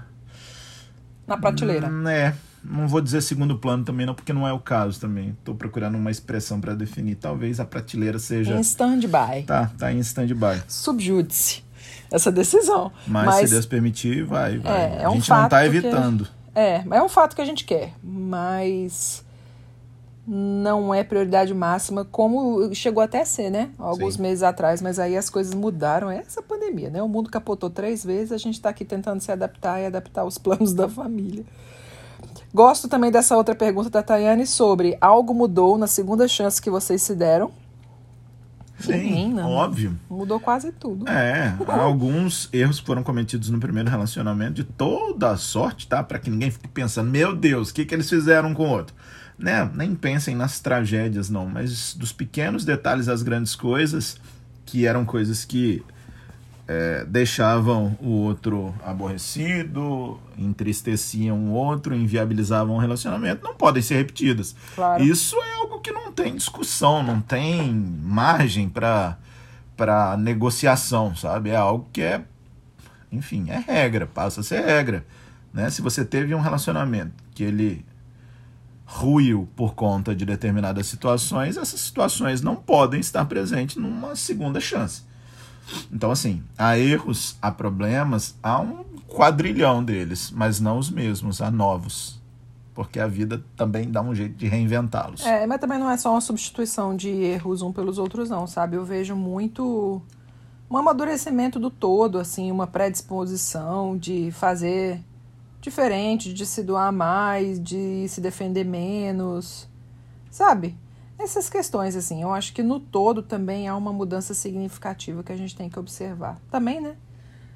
Na 1.26 1.36
prateleira. 1.36 1.88
Hum, 1.88 2.06
É, 2.08 2.32
não 2.64 2.86
vou 2.86 3.00
dizer 3.00 3.20
segundo 3.20 3.58
plano 3.58 3.84
também, 3.84 4.06
não, 4.06 4.14
porque 4.14 4.32
não 4.32 4.46
é 4.46 4.52
o 4.52 4.60
caso 4.60 5.00
também. 5.00 5.30
Estou 5.30 5.56
procurando 5.56 5.96
uma 5.98 6.10
expressão 6.10 6.60
para 6.60 6.72
definir. 6.74 7.16
Talvez 7.16 7.58
a 7.58 7.64
prateleira 7.64 8.20
seja. 8.20 8.54
Em 8.54 8.60
stand-by. 8.60 9.42
Tá, 9.44 9.72
tá 9.76 9.92
em 9.92 9.98
stand-by. 9.98 10.62
Subjúdice 10.68 11.64
essa 12.12 12.30
decisão. 12.30 12.92
Mas, 13.08 13.48
se 13.48 13.54
Deus 13.54 13.66
permitir, 13.66 14.22
vai. 14.24 14.58
vai. 14.58 14.80
É, 14.82 14.96
é 15.00 15.04
a 15.04 15.10
um 15.10 15.14
gente 15.14 15.28
não 15.30 15.36
fato 15.38 15.50
tá 15.50 15.60
que- 15.60 15.66
evitando. 15.66 16.28
É, 16.54 16.84
é 16.88 17.02
um 17.02 17.08
fato 17.08 17.34
que 17.34 17.40
a 17.42 17.44
gente 17.44 17.64
quer, 17.64 17.92
mas 18.04 19.24
não 20.26 20.94
é 20.94 21.02
prioridade 21.02 21.52
máxima, 21.52 22.04
como 22.04 22.72
chegou 22.74 23.02
até 23.02 23.22
a 23.22 23.24
ser, 23.24 23.50
né? 23.50 23.70
Alguns 23.78 24.14
Sim. 24.14 24.22
meses 24.22 24.42
atrás, 24.42 24.80
mas 24.80 24.98
aí 24.98 25.16
as 25.16 25.28
coisas 25.28 25.52
mudaram. 25.52 26.10
É 26.10 26.18
essa 26.18 26.40
pandemia, 26.40 26.90
né? 26.90 27.02
O 27.02 27.08
mundo 27.08 27.28
capotou 27.28 27.68
três 27.68 28.04
vezes, 28.04 28.32
a 28.32 28.38
gente 28.38 28.60
tá 28.60 28.68
aqui 28.68 28.84
tentando 28.84 29.20
se 29.20 29.32
adaptar 29.32 29.80
e 29.80 29.86
adaptar 29.86 30.24
os 30.24 30.38
planos 30.38 30.72
da 30.72 30.88
família. 30.88 31.44
Gosto 32.54 32.86
também 32.86 33.10
dessa 33.10 33.36
outra 33.36 33.54
pergunta 33.54 33.90
da 33.90 34.02
Tayane 34.02 34.46
sobre 34.46 34.96
algo 35.00 35.34
mudou 35.34 35.76
na 35.78 35.86
segunda 35.86 36.28
chance 36.28 36.60
que 36.60 36.70
vocês 36.70 37.02
se 37.02 37.14
deram. 37.14 37.50
Sim, 38.78 39.38
óbvio. 39.40 39.96
Mudou 40.10 40.40
quase 40.40 40.72
tudo. 40.72 41.08
É, 41.08 41.54
alguns 41.68 42.48
erros 42.52 42.78
foram 42.80 43.02
cometidos 43.02 43.48
no 43.48 43.60
primeiro 43.60 43.88
relacionamento 43.88 44.54
de 44.54 44.64
toda 44.64 45.30
a 45.30 45.36
sorte, 45.36 45.86
tá? 45.86 46.02
Para 46.02 46.18
que 46.18 46.28
ninguém 46.28 46.50
fique 46.50 46.68
pensando, 46.68 47.10
meu 47.10 47.34
Deus, 47.34 47.70
o 47.70 47.74
que, 47.74 47.84
que 47.84 47.94
eles 47.94 48.08
fizeram 48.08 48.52
com 48.52 48.64
o 48.64 48.70
outro? 48.70 48.94
Né? 49.38 49.68
Nem 49.74 49.94
pensem 49.94 50.36
nas 50.36 50.60
tragédias, 50.60 51.28
não, 51.28 51.46
mas 51.46 51.94
dos 51.94 52.12
pequenos 52.12 52.64
detalhes 52.64 53.08
às 53.08 53.22
grandes 53.22 53.56
coisas, 53.56 54.16
que 54.64 54.86
eram 54.86 55.04
coisas 55.04 55.44
que 55.44 55.82
é, 56.68 57.04
deixavam 57.04 57.96
o 58.00 58.08
outro 58.08 58.74
aborrecido, 58.84 60.18
entristeciam 60.38 61.36
o 61.36 61.50
outro, 61.52 61.94
inviabilizavam 61.94 62.76
o 62.76 62.78
relacionamento, 62.78 63.42
não 63.42 63.54
podem 63.54 63.82
ser 63.82 63.96
repetidas. 63.96 64.54
Claro. 64.74 65.02
Isso 65.02 65.36
é 65.36 65.54
algo 65.54 65.80
que 65.80 65.92
não 65.92 66.12
tem 66.12 66.36
discussão, 66.36 67.02
não 67.02 67.20
tem 67.20 67.72
margem 67.72 68.68
para 68.68 69.18
para 69.76 70.16
negociação, 70.16 71.16
sabe? 71.16 71.50
É 71.50 71.56
algo 71.56 71.88
que 71.92 72.02
é, 72.02 72.22
enfim, 73.10 73.46
é 73.48 73.58
regra, 73.58 74.06
passa 74.06 74.40
a 74.40 74.44
ser 74.44 74.64
regra, 74.64 75.04
né? 75.52 75.70
Se 75.70 75.82
você 75.82 76.04
teve 76.04 76.34
um 76.34 76.40
relacionamento 76.40 77.12
que 77.34 77.42
ele 77.42 77.84
ruiu 78.92 79.48
por 79.56 79.74
conta 79.74 80.14
de 80.14 80.26
determinadas 80.26 80.86
situações, 80.86 81.56
essas 81.56 81.80
situações 81.80 82.42
não 82.42 82.54
podem 82.54 83.00
estar 83.00 83.24
presentes 83.24 83.76
numa 83.76 84.14
segunda 84.14 84.60
chance. 84.60 85.02
Então, 85.90 86.10
assim, 86.10 86.42
há 86.58 86.78
erros, 86.78 87.36
há 87.40 87.50
problemas, 87.50 88.34
há 88.42 88.60
um 88.60 88.84
quadrilhão 89.08 89.82
deles, 89.82 90.30
mas 90.30 90.60
não 90.60 90.76
os 90.78 90.90
mesmos, 90.90 91.40
há 91.40 91.50
novos. 91.50 92.20
Porque 92.74 93.00
a 93.00 93.06
vida 93.06 93.42
também 93.56 93.90
dá 93.90 94.02
um 94.02 94.14
jeito 94.14 94.34
de 94.36 94.46
reinventá-los. 94.46 95.24
É, 95.24 95.46
mas 95.46 95.58
também 95.58 95.78
não 95.78 95.90
é 95.90 95.96
só 95.96 96.10
uma 96.12 96.20
substituição 96.20 96.94
de 96.94 97.08
erros 97.08 97.62
um 97.62 97.72
pelos 97.72 97.96
outros, 97.96 98.28
não, 98.28 98.46
sabe? 98.46 98.76
Eu 98.76 98.84
vejo 98.84 99.16
muito 99.16 100.02
um 100.70 100.76
amadurecimento 100.76 101.58
do 101.58 101.70
todo, 101.70 102.18
assim, 102.18 102.50
uma 102.50 102.66
predisposição 102.66 103.96
de 103.96 104.30
fazer 104.32 105.00
diferente, 105.62 106.34
de 106.34 106.44
se 106.44 106.62
doar 106.62 106.92
mais, 106.92 107.58
de 107.62 108.06
se 108.08 108.20
defender 108.20 108.64
menos, 108.64 109.66
sabe? 110.30 110.76
Essas 111.18 111.48
questões, 111.48 111.94
assim, 111.94 112.20
eu 112.20 112.32
acho 112.32 112.52
que 112.52 112.62
no 112.62 112.80
todo 112.80 113.22
também 113.22 113.68
há 113.68 113.76
uma 113.76 113.92
mudança 113.92 114.34
significativa 114.34 115.22
que 115.22 115.32
a 115.32 115.36
gente 115.36 115.54
tem 115.54 115.70
que 115.70 115.78
observar. 115.78 116.38
Também, 116.50 116.80
né? 116.80 116.96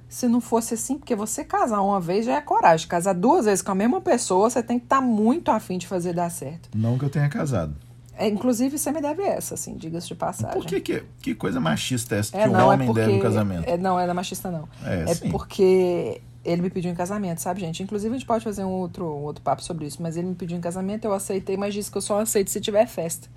Se 0.08 0.28
não 0.28 0.40
fosse 0.40 0.75
assim, 0.75 0.96
porque 0.96 1.16
você 1.16 1.42
casar 1.44 1.80
uma 1.82 2.00
vez 2.00 2.25
já 2.25 2.36
é 2.36 2.40
coragem. 2.40 2.86
Casar 2.86 3.12
duas 3.12 3.44
vezes 3.44 3.60
com 3.60 3.72
a 3.72 3.75
mesma 3.75 4.00
pessoa, 4.00 4.48
você 4.48 4.62
tem 4.62 4.78
que 4.78 4.84
estar 4.84 5.00
muito 5.00 5.50
afim 5.50 5.78
de 5.78 5.86
fazer 5.88 6.12
dar 6.12 6.30
certo. 6.30 6.68
Não 6.76 6.96
que 6.96 7.04
eu 7.04 7.10
tenha 7.10 7.28
casado. 7.28 7.75
É, 8.16 8.28
inclusive, 8.28 8.78
você 8.78 8.92
me 8.92 9.00
deve 9.02 9.22
essa, 9.22 9.54
assim, 9.54 9.75
diga-se 9.76 10.06
de 10.06 10.14
passagem. 10.14 10.56
Por 10.56 10.64
que, 10.64 10.80
que, 10.80 11.04
que 11.20 11.34
coisa 11.34 11.58
machista 11.60 12.14
é 12.14 12.18
essa 12.20 12.32
que 12.32 12.38
É, 12.38 12.48
o 12.48 12.52
não, 12.52 12.68
homem 12.68 12.84
é 12.84 12.86
porque, 12.86 13.00
deve 13.00 13.14
um 13.14 13.20
casamento? 13.20 13.68
É, 13.68 13.76
não, 13.76 13.98
é 13.98 14.06
da 14.06 14.14
machista, 14.14 14.48
não. 14.50 14.68
É, 14.84 15.10
É 15.10 15.14
sim. 15.14 15.28
porque 15.30 16.22
ele 16.46 16.62
me 16.62 16.70
pediu 16.70 16.90
em 16.90 16.94
casamento, 16.94 17.40
sabe, 17.40 17.60
gente? 17.60 17.82
Inclusive, 17.82 18.14
a 18.14 18.18
gente 18.18 18.26
pode 18.26 18.44
fazer 18.44 18.64
um 18.64 18.70
outro, 18.70 19.04
um 19.04 19.24
outro 19.24 19.42
papo 19.42 19.62
sobre 19.62 19.86
isso, 19.86 20.00
mas 20.00 20.16
ele 20.16 20.28
me 20.28 20.34
pediu 20.34 20.56
em 20.56 20.60
casamento, 20.60 21.04
eu 21.04 21.12
aceitei, 21.12 21.56
mas 21.56 21.74
disse 21.74 21.90
que 21.90 21.98
eu 21.98 22.02
só 22.02 22.20
aceito 22.20 22.50
se 22.50 22.60
tiver 22.60 22.86
festa. 22.86 23.28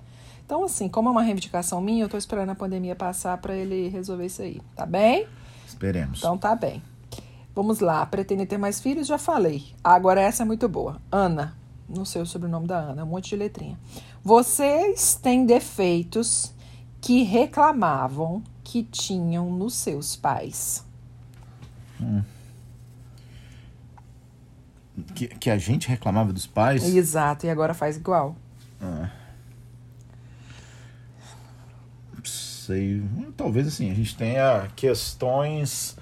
Então, 0.46 0.64
assim, 0.64 0.88
como 0.88 1.08
é 1.08 1.12
uma 1.12 1.22
reivindicação 1.22 1.80
minha, 1.80 2.04
eu 2.04 2.08
tô 2.08 2.16
esperando 2.16 2.50
a 2.50 2.54
pandemia 2.54 2.94
passar 2.94 3.36
pra 3.38 3.54
ele 3.54 3.88
resolver 3.88 4.26
isso 4.26 4.42
aí, 4.42 4.60
tá 4.76 4.86
bem? 4.86 5.26
Esperemos. 5.66 6.18
Então 6.18 6.38
tá 6.38 6.54
bem. 6.54 6.82
Vamos 7.54 7.80
lá, 7.80 8.06
pretende 8.06 8.46
ter 8.46 8.58
mais 8.58 8.80
filhos? 8.80 9.06
Já 9.06 9.18
falei. 9.18 9.64
Agora 9.82 10.20
essa 10.20 10.42
é 10.42 10.46
muito 10.46 10.68
boa. 10.68 11.00
Ana. 11.10 11.58
Não 11.88 12.04
sei 12.04 12.22
o 12.22 12.26
sobrenome 12.26 12.68
da 12.68 12.78
Ana, 12.78 13.02
um 13.02 13.08
monte 13.08 13.30
de 13.30 13.36
letrinha. 13.36 13.76
Vocês 14.22 15.16
têm 15.20 15.44
defeitos 15.44 16.54
que 17.00 17.24
reclamavam 17.24 18.44
que 18.62 18.84
tinham 18.84 19.50
nos 19.50 19.74
seus 19.74 20.14
pais. 20.14 20.84
Que, 25.14 25.28
que 25.28 25.50
a 25.50 25.58
gente 25.58 25.88
reclamava 25.88 26.32
dos 26.32 26.46
pais? 26.46 26.84
Exato, 26.84 27.46
e 27.46 27.50
agora 27.50 27.74
faz 27.74 27.96
igual. 27.96 28.36
sei. 32.70 33.02
Talvez 33.36 33.66
assim, 33.66 33.90
a 33.90 33.94
gente 33.94 34.16
tenha 34.16 34.68
questões 34.76 35.96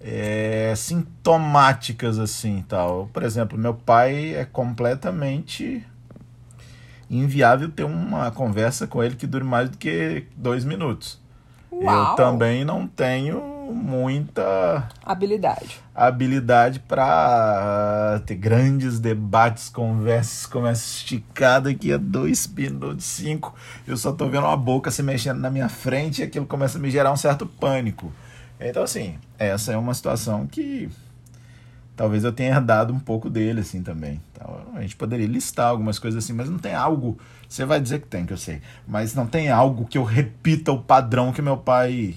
é, 0.00 0.74
sintomáticas 0.76 2.18
assim 2.18 2.64
tal. 2.66 3.08
Por 3.12 3.22
exemplo, 3.22 3.56
meu 3.56 3.74
pai 3.74 4.34
é 4.34 4.44
completamente 4.44 5.84
inviável 7.10 7.70
ter 7.70 7.84
uma 7.84 8.30
conversa 8.30 8.86
com 8.86 9.02
ele 9.02 9.16
que 9.16 9.26
dure 9.26 9.44
mais 9.44 9.70
do 9.70 9.78
que 9.78 10.26
dois 10.36 10.64
minutos. 10.64 11.20
Eu 11.80 11.86
Uau! 11.86 12.16
também 12.16 12.64
não 12.64 12.86
tenho 12.86 13.40
muita 13.72 14.88
habilidade. 15.04 15.80
Habilidade 15.94 16.80
para 16.80 18.20
ter 18.26 18.34
grandes 18.34 18.98
debates, 18.98 19.68
conversas, 19.68 20.46
conversa 20.46 20.82
esticada 20.84 21.70
aqui 21.70 21.92
a 21.92 21.96
dois 21.96 22.46
minutos, 22.46 23.04
cinco. 23.04 23.54
Eu 23.86 23.96
só 23.96 24.12
tô 24.12 24.28
vendo 24.28 24.44
uma 24.44 24.56
boca 24.56 24.90
se 24.90 25.02
mexendo 25.02 25.38
na 25.38 25.50
minha 25.50 25.68
frente 25.68 26.20
e 26.20 26.24
aquilo 26.24 26.46
começa 26.46 26.78
a 26.78 26.80
me 26.80 26.90
gerar 26.90 27.12
um 27.12 27.16
certo 27.16 27.46
pânico. 27.46 28.12
Então, 28.60 28.82
assim, 28.82 29.16
essa 29.38 29.72
é 29.72 29.76
uma 29.76 29.94
situação 29.94 30.46
que 30.46 30.90
talvez 31.98 32.22
eu 32.22 32.32
tenha 32.32 32.54
herdado 32.54 32.94
um 32.94 33.00
pouco 33.00 33.28
dele, 33.28 33.60
assim, 33.60 33.82
também. 33.82 34.22
Então, 34.32 34.60
a 34.72 34.80
gente 34.82 34.94
poderia 34.94 35.26
listar 35.26 35.66
algumas 35.66 35.98
coisas 35.98 36.22
assim, 36.24 36.32
mas 36.32 36.48
não 36.48 36.56
tem 36.56 36.72
algo. 36.72 37.18
Você 37.48 37.64
vai 37.64 37.80
dizer 37.80 38.00
que 38.00 38.06
tem, 38.06 38.24
que 38.24 38.32
eu 38.32 38.36
sei. 38.36 38.62
Mas 38.86 39.16
não 39.16 39.26
tem 39.26 39.50
algo 39.50 39.84
que 39.84 39.98
eu 39.98 40.04
repita 40.04 40.70
o 40.70 40.80
padrão 40.80 41.32
que 41.32 41.42
meu 41.42 41.56
pai 41.56 42.14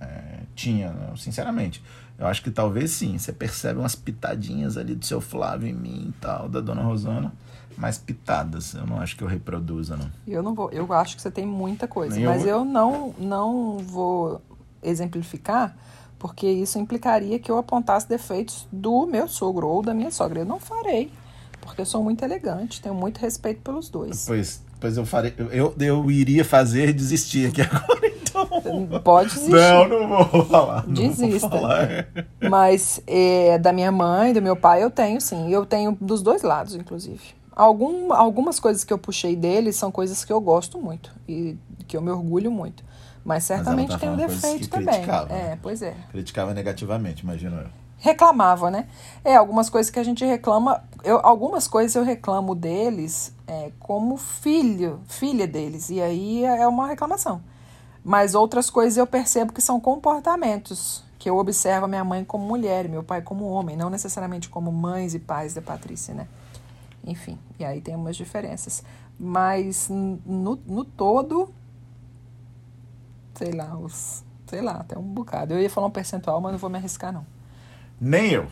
é, 0.00 0.40
tinha, 0.56 0.90
né? 0.90 1.12
sinceramente. 1.16 1.84
Eu 2.18 2.26
acho 2.26 2.42
que 2.42 2.50
talvez 2.50 2.90
sim. 2.90 3.16
Você 3.16 3.32
percebe 3.32 3.78
umas 3.78 3.94
pitadinhas 3.94 4.76
ali 4.76 4.96
do 4.96 5.06
seu 5.06 5.20
Flávio 5.20 5.68
em 5.68 5.72
mim 5.72 6.06
e 6.08 6.20
tal, 6.20 6.48
da 6.48 6.60
dona 6.60 6.82
Rosana. 6.82 7.32
Mais 7.78 7.96
pitadas. 7.96 8.74
Eu 8.74 8.86
não 8.86 9.00
acho 9.00 9.16
que 9.16 9.22
eu 9.22 9.28
reproduza, 9.28 9.96
não. 9.96 10.10
Eu 10.26 10.42
não 10.42 10.52
vou. 10.52 10.68
Eu 10.72 10.92
acho 10.92 11.14
que 11.14 11.22
você 11.22 11.30
tem 11.30 11.46
muita 11.46 11.86
coisa. 11.86 12.16
Nem 12.16 12.24
mas 12.24 12.42
eu, 12.42 12.58
eu 12.58 12.64
não, 12.64 13.14
não 13.18 13.78
vou 13.78 14.42
exemplificar 14.82 15.76
porque 16.24 16.48
isso 16.48 16.78
implicaria 16.78 17.38
que 17.38 17.50
eu 17.50 17.58
apontasse 17.58 18.08
defeitos 18.08 18.66
do 18.72 19.06
meu 19.06 19.28
sogro 19.28 19.68
ou 19.68 19.82
da 19.82 19.92
minha 19.92 20.10
sogra. 20.10 20.40
Eu 20.40 20.46
não 20.46 20.58
farei, 20.58 21.12
porque 21.60 21.82
eu 21.82 21.84
sou 21.84 22.02
muito 22.02 22.24
elegante, 22.24 22.80
tenho 22.80 22.94
muito 22.94 23.18
respeito 23.18 23.60
pelos 23.60 23.90
dois. 23.90 24.24
Pois, 24.26 24.62
pois 24.80 24.96
eu 24.96 25.04
farei, 25.04 25.34
eu, 25.52 25.74
eu 25.78 26.10
iria 26.10 26.42
fazer 26.42 26.94
desistir 26.94 27.48
aqui 27.48 27.60
agora, 27.70 28.06
então. 28.06 29.00
Pode 29.04 29.34
desistir. 29.34 29.50
Não, 29.50 29.86
não 29.86 30.24
vou 30.24 30.46
falar. 30.46 30.86
Desista. 30.86 31.46
Vou 31.46 31.60
falar. 31.60 32.08
Mas 32.40 33.02
é, 33.06 33.58
da 33.58 33.70
minha 33.70 33.92
mãe, 33.92 34.32
do 34.32 34.40
meu 34.40 34.56
pai, 34.56 34.82
eu 34.82 34.90
tenho 34.90 35.20
sim. 35.20 35.50
Eu 35.50 35.66
tenho 35.66 35.94
dos 36.00 36.22
dois 36.22 36.42
lados, 36.42 36.74
inclusive. 36.74 37.20
Algum, 37.54 38.14
algumas 38.14 38.58
coisas 38.58 38.82
que 38.82 38.94
eu 38.94 38.96
puxei 38.96 39.36
dele 39.36 39.74
são 39.74 39.92
coisas 39.92 40.24
que 40.24 40.32
eu 40.32 40.40
gosto 40.40 40.80
muito 40.80 41.12
e 41.28 41.54
que 41.86 41.94
eu 41.94 42.00
me 42.00 42.10
orgulho 42.10 42.50
muito. 42.50 42.82
Mas 43.24 43.44
certamente 43.44 43.90
Mas 43.90 44.00
tá 44.00 44.06
tem 44.06 44.10
um 44.10 44.16
defeito 44.16 44.68
também. 44.68 45.02
É, 45.02 45.26
né? 45.28 45.58
pois 45.62 45.80
é. 45.80 45.94
Criticava 46.10 46.52
negativamente, 46.52 47.22
imagino 47.22 47.56
eu. 47.56 47.68
Reclamava, 47.98 48.70
né? 48.70 48.86
É, 49.24 49.34
algumas 49.34 49.70
coisas 49.70 49.90
que 49.90 49.98
a 49.98 50.04
gente 50.04 50.24
reclama. 50.24 50.84
Eu, 51.02 51.20
algumas 51.24 51.66
coisas 51.66 51.94
eu 51.94 52.04
reclamo 52.04 52.54
deles 52.54 53.34
é, 53.46 53.72
como 53.80 54.18
filho, 54.18 55.00
filha 55.08 55.46
deles. 55.46 55.88
E 55.88 56.02
aí 56.02 56.44
é 56.44 56.68
uma 56.68 56.86
reclamação. 56.86 57.40
Mas 58.04 58.34
outras 58.34 58.68
coisas 58.68 58.98
eu 58.98 59.06
percebo 59.06 59.52
que 59.54 59.62
são 59.62 59.80
comportamentos 59.80 61.02
que 61.24 61.30
eu 61.30 61.38
observo 61.38 61.86
a 61.86 61.88
minha 61.88 62.04
mãe 62.04 62.22
como 62.22 62.44
mulher 62.44 62.84
e 62.84 62.88
meu 62.88 63.02
pai 63.02 63.22
como 63.22 63.46
homem, 63.46 63.74
não 63.74 63.88
necessariamente 63.88 64.50
como 64.50 64.70
mães 64.70 65.14
e 65.14 65.18
pais 65.18 65.54
da 65.54 65.62
Patrícia, 65.62 66.12
né? 66.12 66.28
Enfim, 67.02 67.38
e 67.58 67.64
aí 67.64 67.80
tem 67.80 67.96
umas 67.96 68.14
diferenças. 68.14 68.82
Mas 69.18 69.88
no, 69.88 70.58
no 70.66 70.84
todo, 70.84 71.48
sei 73.34 73.52
lá, 73.52 73.76
os. 73.76 74.24
Sei 74.46 74.60
lá, 74.60 74.72
até 74.72 74.98
um 74.98 75.02
bocado. 75.02 75.54
Eu 75.54 75.60
ia 75.60 75.70
falar 75.70 75.86
um 75.86 75.90
percentual, 75.90 76.40
mas 76.40 76.52
não 76.52 76.58
vou 76.58 76.70
me 76.70 76.76
arriscar, 76.76 77.12
não. 77.12 77.26
Nem 78.00 78.30
eu. 78.32 78.46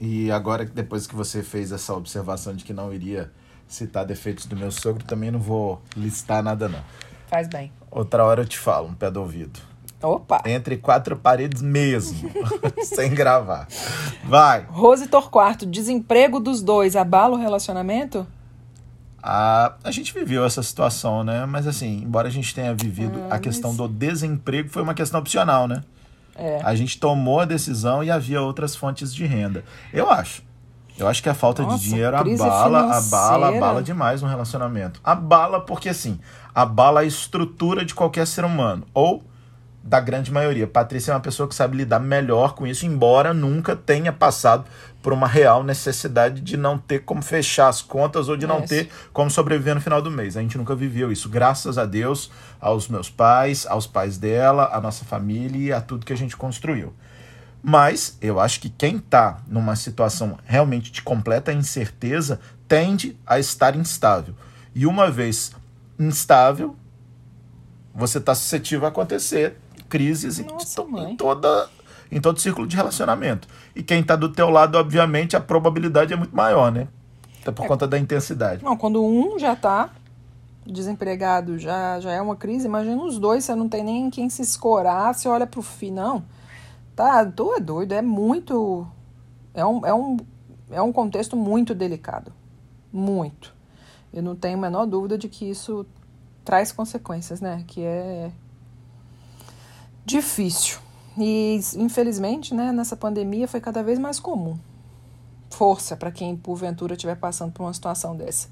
E 0.00 0.30
agora, 0.30 0.64
depois 0.64 1.06
que 1.06 1.14
você 1.14 1.42
fez 1.42 1.72
essa 1.72 1.94
observação 1.94 2.54
de 2.54 2.64
que 2.64 2.72
não 2.72 2.92
iria 2.92 3.30
citar 3.66 4.04
defeitos 4.04 4.46
do 4.46 4.56
meu 4.56 4.70
sogro, 4.70 5.04
também 5.04 5.30
não 5.30 5.38
vou 5.38 5.80
listar 5.96 6.42
nada, 6.42 6.68
não. 6.68 6.82
Faz 7.26 7.48
bem. 7.48 7.72
Outra 7.90 8.24
hora 8.24 8.42
eu 8.42 8.46
te 8.46 8.58
falo, 8.58 8.88
um 8.88 8.94
pé 8.94 9.10
do 9.10 9.20
ouvido. 9.20 9.58
Opa! 10.02 10.42
Entre 10.44 10.76
quatro 10.76 11.16
paredes 11.16 11.62
mesmo, 11.62 12.30
sem 12.84 13.14
gravar. 13.14 13.66
Vai! 14.22 14.66
Rose 14.68 15.06
Torquato, 15.08 15.64
desemprego 15.64 16.38
dos 16.38 16.62
dois 16.62 16.94
abala 16.94 17.34
o 17.34 17.40
relacionamento? 17.40 18.26
A, 19.22 19.74
a 19.82 19.90
gente 19.90 20.12
viveu 20.12 20.44
essa 20.44 20.62
situação, 20.62 21.24
né? 21.24 21.46
Mas 21.46 21.66
assim, 21.66 22.02
embora 22.02 22.28
a 22.28 22.30
gente 22.30 22.54
tenha 22.54 22.74
vivido 22.74 23.18
é, 23.18 23.34
a 23.34 23.38
questão 23.38 23.70
mas... 23.70 23.78
do 23.78 23.88
desemprego, 23.88 24.68
foi 24.68 24.82
uma 24.82 24.94
questão 24.94 25.20
opcional, 25.20 25.66
né? 25.66 25.82
É. 26.36 26.60
A 26.62 26.74
gente 26.74 26.98
tomou 26.98 27.40
a 27.40 27.44
decisão 27.44 28.04
e 28.04 28.10
havia 28.10 28.40
outras 28.40 28.76
fontes 28.76 29.14
de 29.14 29.24
renda. 29.24 29.64
Eu 29.92 30.10
acho. 30.10 30.42
Eu 30.98 31.06
acho 31.08 31.22
que 31.22 31.28
a 31.28 31.34
falta 31.34 31.62
Nossa, 31.62 31.78
de 31.78 31.84
dinheiro 31.90 32.16
abala, 32.16 32.96
abala, 32.96 33.48
abala 33.48 33.82
demais 33.82 34.22
um 34.22 34.26
relacionamento. 34.26 35.00
Abala 35.04 35.60
porque 35.60 35.90
assim, 35.90 36.18
abala 36.54 37.00
a 37.00 37.04
estrutura 37.04 37.84
de 37.84 37.94
qualquer 37.94 38.26
ser 38.26 38.44
humano. 38.44 38.86
Ou 38.94 39.22
da 39.86 40.00
grande 40.00 40.32
maioria. 40.32 40.66
Patrícia 40.66 41.12
é 41.12 41.14
uma 41.14 41.20
pessoa 41.20 41.48
que 41.48 41.54
sabe 41.54 41.76
lidar 41.76 42.00
melhor 42.00 42.54
com 42.54 42.66
isso, 42.66 42.84
embora 42.84 43.32
nunca 43.32 43.76
tenha 43.76 44.12
passado 44.12 44.64
por 45.06 45.12
uma 45.12 45.28
real 45.28 45.62
necessidade 45.62 46.40
de 46.40 46.56
não 46.56 46.76
ter 46.76 47.04
como 47.04 47.22
fechar 47.22 47.68
as 47.68 47.80
contas 47.80 48.28
ou 48.28 48.36
de 48.36 48.44
não 48.44 48.62
ter 48.62 48.90
como 49.12 49.30
sobreviver 49.30 49.72
no 49.72 49.80
final 49.80 50.02
do 50.02 50.10
mês. 50.10 50.36
A 50.36 50.42
gente 50.42 50.58
nunca 50.58 50.74
viveu 50.74 51.12
isso, 51.12 51.28
graças 51.28 51.78
a 51.78 51.86
Deus, 51.86 52.28
aos 52.60 52.88
meus 52.88 53.08
pais, 53.08 53.68
aos 53.68 53.86
pais 53.86 54.18
dela, 54.18 54.68
à 54.72 54.80
nossa 54.80 55.04
família 55.04 55.68
e 55.68 55.72
a 55.72 55.80
tudo 55.80 56.04
que 56.04 56.12
a 56.12 56.16
gente 56.16 56.36
construiu. 56.36 56.92
Mas 57.62 58.18
eu 58.20 58.40
acho 58.40 58.58
que 58.58 58.68
quem 58.68 58.96
está 58.96 59.38
numa 59.46 59.76
situação 59.76 60.40
realmente 60.44 60.90
de 60.90 61.00
completa 61.02 61.52
incerteza 61.52 62.40
tende 62.66 63.16
a 63.24 63.38
estar 63.38 63.76
instável. 63.76 64.34
E 64.74 64.88
uma 64.88 65.08
vez 65.08 65.52
instável, 66.00 66.74
você 67.94 68.18
está 68.18 68.34
suscetível 68.34 68.86
a 68.86 68.88
acontecer 68.88 69.56
crises 69.88 70.40
Nossa, 70.40 70.82
em, 70.82 71.12
em, 71.12 71.16
toda 71.16 71.68
em 72.10 72.20
todo 72.20 72.40
círculo 72.40 72.66
de 72.66 72.76
relacionamento. 72.76 73.48
E 73.74 73.82
quem 73.82 74.00
está 74.00 74.16
do 74.16 74.28
teu 74.28 74.50
lado, 74.50 74.76
obviamente, 74.78 75.36
a 75.36 75.40
probabilidade 75.40 76.12
é 76.12 76.16
muito 76.16 76.34
maior, 76.34 76.70
né? 76.70 76.88
Até 77.42 77.52
por 77.52 77.64
é. 77.64 77.68
conta 77.68 77.86
da 77.86 77.98
intensidade. 77.98 78.64
Não, 78.64 78.76
quando 78.76 79.04
um 79.04 79.38
já 79.38 79.52
está 79.52 79.90
desempregado, 80.64 81.58
já, 81.58 82.00
já 82.00 82.10
é 82.12 82.20
uma 82.20 82.34
crise, 82.34 82.66
imagina 82.66 83.00
os 83.02 83.18
dois, 83.18 83.44
você 83.44 83.54
não 83.54 83.68
tem 83.68 83.84
nem 83.84 84.10
quem 84.10 84.28
se 84.28 84.42
escorar, 84.42 85.14
você 85.14 85.28
olha 85.28 85.46
pro 85.46 85.62
fim, 85.62 85.92
não. 85.92 86.24
Tá, 86.94 87.24
tu 87.24 87.54
é 87.54 87.60
doido, 87.60 87.92
é 87.92 88.02
muito... 88.02 88.86
É 89.54 89.64
um, 89.64 89.86
é 89.86 89.94
um, 89.94 90.16
é 90.70 90.82
um 90.82 90.92
contexto 90.92 91.36
muito 91.36 91.74
delicado. 91.74 92.32
Muito. 92.92 93.54
Eu 94.12 94.22
não 94.22 94.34
tenho 94.34 94.56
a 94.58 94.60
menor 94.60 94.86
dúvida 94.86 95.16
de 95.16 95.28
que 95.28 95.48
isso 95.48 95.86
traz 96.44 96.72
consequências, 96.72 97.40
né? 97.40 97.64
Que 97.66 97.82
é 97.82 98.30
difícil. 100.04 100.78
E 101.18 101.60
infelizmente, 101.76 102.54
né, 102.54 102.72
nessa 102.72 102.96
pandemia 102.96 103.48
foi 103.48 103.60
cada 103.60 103.82
vez 103.82 103.98
mais 103.98 104.20
comum. 104.20 104.58
Força 105.50 105.96
para 105.96 106.10
quem 106.10 106.36
porventura 106.36 106.94
estiver 106.94 107.16
passando 107.16 107.52
por 107.52 107.62
uma 107.62 107.72
situação 107.72 108.16
dessa. 108.16 108.48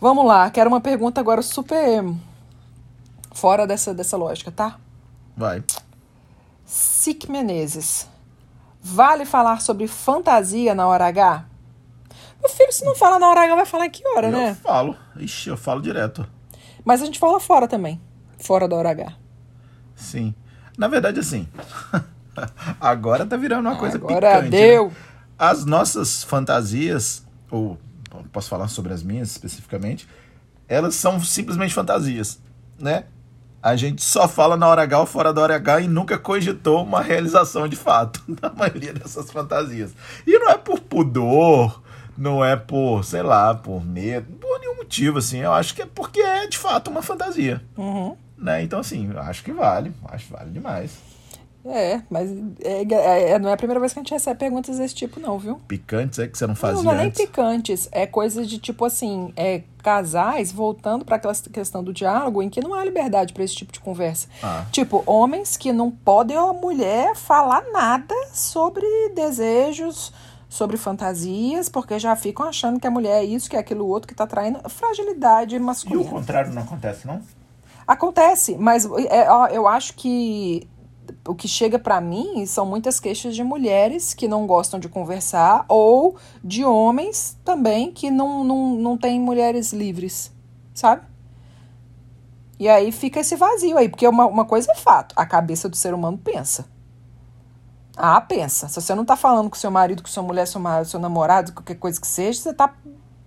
Vamos 0.00 0.24
lá, 0.24 0.50
quero 0.50 0.68
uma 0.68 0.80
pergunta 0.80 1.20
agora 1.20 1.42
super 1.42 2.04
fora 3.32 3.66
dessa, 3.66 3.92
dessa 3.92 4.16
lógica, 4.16 4.50
tá? 4.50 4.78
Vai. 5.36 5.62
Sic 6.64 7.28
Menezes. 7.28 8.08
Vale 8.80 9.24
falar 9.24 9.60
sobre 9.60 9.88
fantasia 9.88 10.74
na 10.74 10.86
hora 10.86 11.06
H? 11.06 11.46
Meu 12.40 12.50
filho, 12.50 12.72
se 12.72 12.84
não 12.84 12.94
fala 12.94 13.18
na 13.18 13.28
hora 13.28 13.42
H, 13.42 13.56
vai 13.56 13.66
falar 13.66 13.86
em 13.86 13.90
que 13.90 14.06
hora, 14.06 14.28
eu 14.28 14.32
né? 14.32 14.50
Eu 14.50 14.54
falo. 14.54 14.96
Ixi, 15.16 15.48
eu 15.48 15.56
falo 15.56 15.80
direto. 15.80 16.26
Mas 16.84 17.00
a 17.00 17.06
gente 17.06 17.18
fala 17.18 17.40
fora 17.40 17.66
também. 17.66 18.00
Fora 18.38 18.68
da 18.68 18.76
hora 18.76 18.90
H. 18.90 19.16
Sim. 19.94 20.34
Na 20.76 20.88
verdade, 20.88 21.20
assim. 21.20 21.48
agora 22.80 23.24
tá 23.24 23.36
virando 23.36 23.68
uma 23.68 23.76
coisa 23.76 23.96
agora 23.96 24.36
picante. 24.36 24.50
Né? 24.50 24.58
Deu. 24.58 24.88
Né? 24.88 24.94
As 25.38 25.64
nossas 25.64 26.22
fantasias, 26.24 27.24
ou 27.50 27.78
posso 28.32 28.48
falar 28.48 28.68
sobre 28.68 28.92
as 28.92 29.02
minhas 29.02 29.30
especificamente, 29.30 30.08
elas 30.68 30.94
são 30.94 31.20
simplesmente 31.20 31.74
fantasias, 31.74 32.40
né? 32.78 33.04
A 33.62 33.76
gente 33.76 34.02
só 34.02 34.28
fala 34.28 34.56
na 34.56 34.68
hora 34.68 34.82
H 34.82 35.00
ou 35.00 35.06
fora 35.06 35.32
da 35.32 35.40
hora 35.40 35.56
H 35.56 35.80
e 35.80 35.88
nunca 35.88 36.18
cogitou 36.18 36.84
uma 36.84 37.00
realização 37.00 37.66
de 37.66 37.76
fato 37.76 38.22
na 38.42 38.50
maioria 38.50 38.92
dessas 38.92 39.30
fantasias. 39.30 39.92
E 40.26 40.38
não 40.38 40.50
é 40.50 40.58
por 40.58 40.80
pudor, 40.80 41.82
não 42.16 42.44
é 42.44 42.56
por, 42.56 43.02
sei 43.04 43.22
lá, 43.22 43.54
por 43.54 43.82
medo, 43.82 44.30
por 44.34 44.60
nenhum 44.60 44.76
motivo, 44.76 45.18
assim. 45.18 45.38
Eu 45.38 45.52
acho 45.52 45.74
que 45.74 45.80
é 45.80 45.86
porque 45.86 46.20
é 46.20 46.46
de 46.46 46.58
fato 46.58 46.90
uma 46.90 47.00
fantasia. 47.00 47.64
Uhum. 47.76 48.16
Né? 48.44 48.62
Então, 48.62 48.80
assim, 48.80 49.10
acho 49.16 49.42
que 49.42 49.52
vale. 49.52 49.90
Acho 50.04 50.26
que 50.26 50.32
vale 50.34 50.50
demais. 50.50 50.90
É, 51.64 52.02
mas 52.10 52.30
é, 52.60 52.82
é, 52.82 53.30
é, 53.30 53.38
não 53.38 53.48
é 53.48 53.54
a 53.54 53.56
primeira 53.56 53.80
vez 53.80 53.94
que 53.94 53.98
a 53.98 54.02
gente 54.02 54.12
recebe 54.12 54.38
perguntas 54.38 54.76
desse 54.76 54.94
tipo, 54.94 55.18
não, 55.18 55.38
viu? 55.38 55.58
Picantes 55.66 56.18
é 56.18 56.28
que 56.28 56.36
você 56.36 56.46
não 56.46 56.54
fazia 56.54 56.76
Não, 56.76 56.82
não 56.82 56.92
é 56.92 57.04
nem 57.04 57.10
picantes. 57.10 57.88
É 57.90 58.06
coisa 58.06 58.44
de 58.44 58.58
tipo 58.58 58.84
assim, 58.84 59.32
é 59.34 59.62
casais 59.82 60.52
voltando 60.52 61.06
para 61.06 61.16
aquela 61.16 61.32
questão 61.34 61.82
do 61.82 61.90
diálogo 61.90 62.42
em 62.42 62.50
que 62.50 62.60
não 62.60 62.74
há 62.74 62.84
liberdade 62.84 63.32
para 63.32 63.42
esse 63.42 63.54
tipo 63.54 63.72
de 63.72 63.80
conversa. 63.80 64.28
Ah. 64.42 64.66
Tipo, 64.70 65.02
homens 65.06 65.56
que 65.56 65.72
não 65.72 65.90
podem 65.90 66.36
a 66.36 66.52
mulher 66.52 67.16
falar 67.16 67.64
nada 67.72 68.14
sobre 68.34 68.84
desejos, 69.14 70.12
sobre 70.50 70.76
fantasias, 70.76 71.70
porque 71.70 71.98
já 71.98 72.14
ficam 72.14 72.46
achando 72.46 72.78
que 72.78 72.86
a 72.86 72.90
mulher 72.90 73.22
é 73.22 73.24
isso, 73.24 73.48
que 73.48 73.56
é 73.56 73.58
aquilo 73.58 73.86
outro, 73.86 74.06
que 74.06 74.14
tá 74.14 74.26
traindo 74.26 74.60
fragilidade 74.68 75.58
masculina. 75.58 76.02
E 76.02 76.06
o 76.06 76.10
contrário 76.10 76.52
não 76.52 76.60
acontece, 76.60 77.06
não? 77.06 77.22
Acontece, 77.86 78.56
mas 78.56 78.86
é, 79.10 79.26
eu 79.54 79.68
acho 79.68 79.94
que 79.94 80.68
o 81.26 81.34
que 81.34 81.48
chega 81.48 81.78
para 81.78 82.00
mim 82.00 82.44
são 82.46 82.64
muitas 82.64 82.98
queixas 82.98 83.34
de 83.34 83.42
mulheres 83.42 84.14
que 84.14 84.28
não 84.28 84.46
gostam 84.46 84.78
de 84.80 84.88
conversar 84.88 85.64
ou 85.68 86.16
de 86.42 86.64
homens 86.64 87.36
também 87.44 87.92
que 87.92 88.10
não, 88.10 88.44
não, 88.44 88.74
não 88.74 88.96
têm 88.96 89.20
mulheres 89.20 89.72
livres, 89.72 90.32
sabe? 90.74 91.02
E 92.58 92.68
aí 92.68 92.92
fica 92.92 93.20
esse 93.20 93.36
vazio 93.36 93.76
aí, 93.76 93.88
porque 93.88 94.06
uma, 94.06 94.26
uma 94.26 94.44
coisa 94.44 94.70
é 94.70 94.74
fato, 94.76 95.14
a 95.16 95.26
cabeça 95.26 95.68
do 95.68 95.76
ser 95.76 95.92
humano 95.92 96.16
pensa. 96.16 96.66
Ah, 97.96 98.20
pensa. 98.20 98.68
Se 98.68 98.80
você 98.80 98.94
não 98.94 99.04
tá 99.04 99.16
falando 99.16 99.48
com 99.48 99.56
seu 99.56 99.70
marido, 99.70 100.02
com 100.02 100.08
sua 100.08 100.22
mulher, 100.22 100.46
seu, 100.46 100.60
marido, 100.60 100.88
seu 100.88 100.98
namorado, 100.98 101.52
qualquer 101.52 101.76
coisa 101.76 102.00
que 102.00 102.06
seja, 102.06 102.40
você 102.40 102.54
tá, 102.54 102.74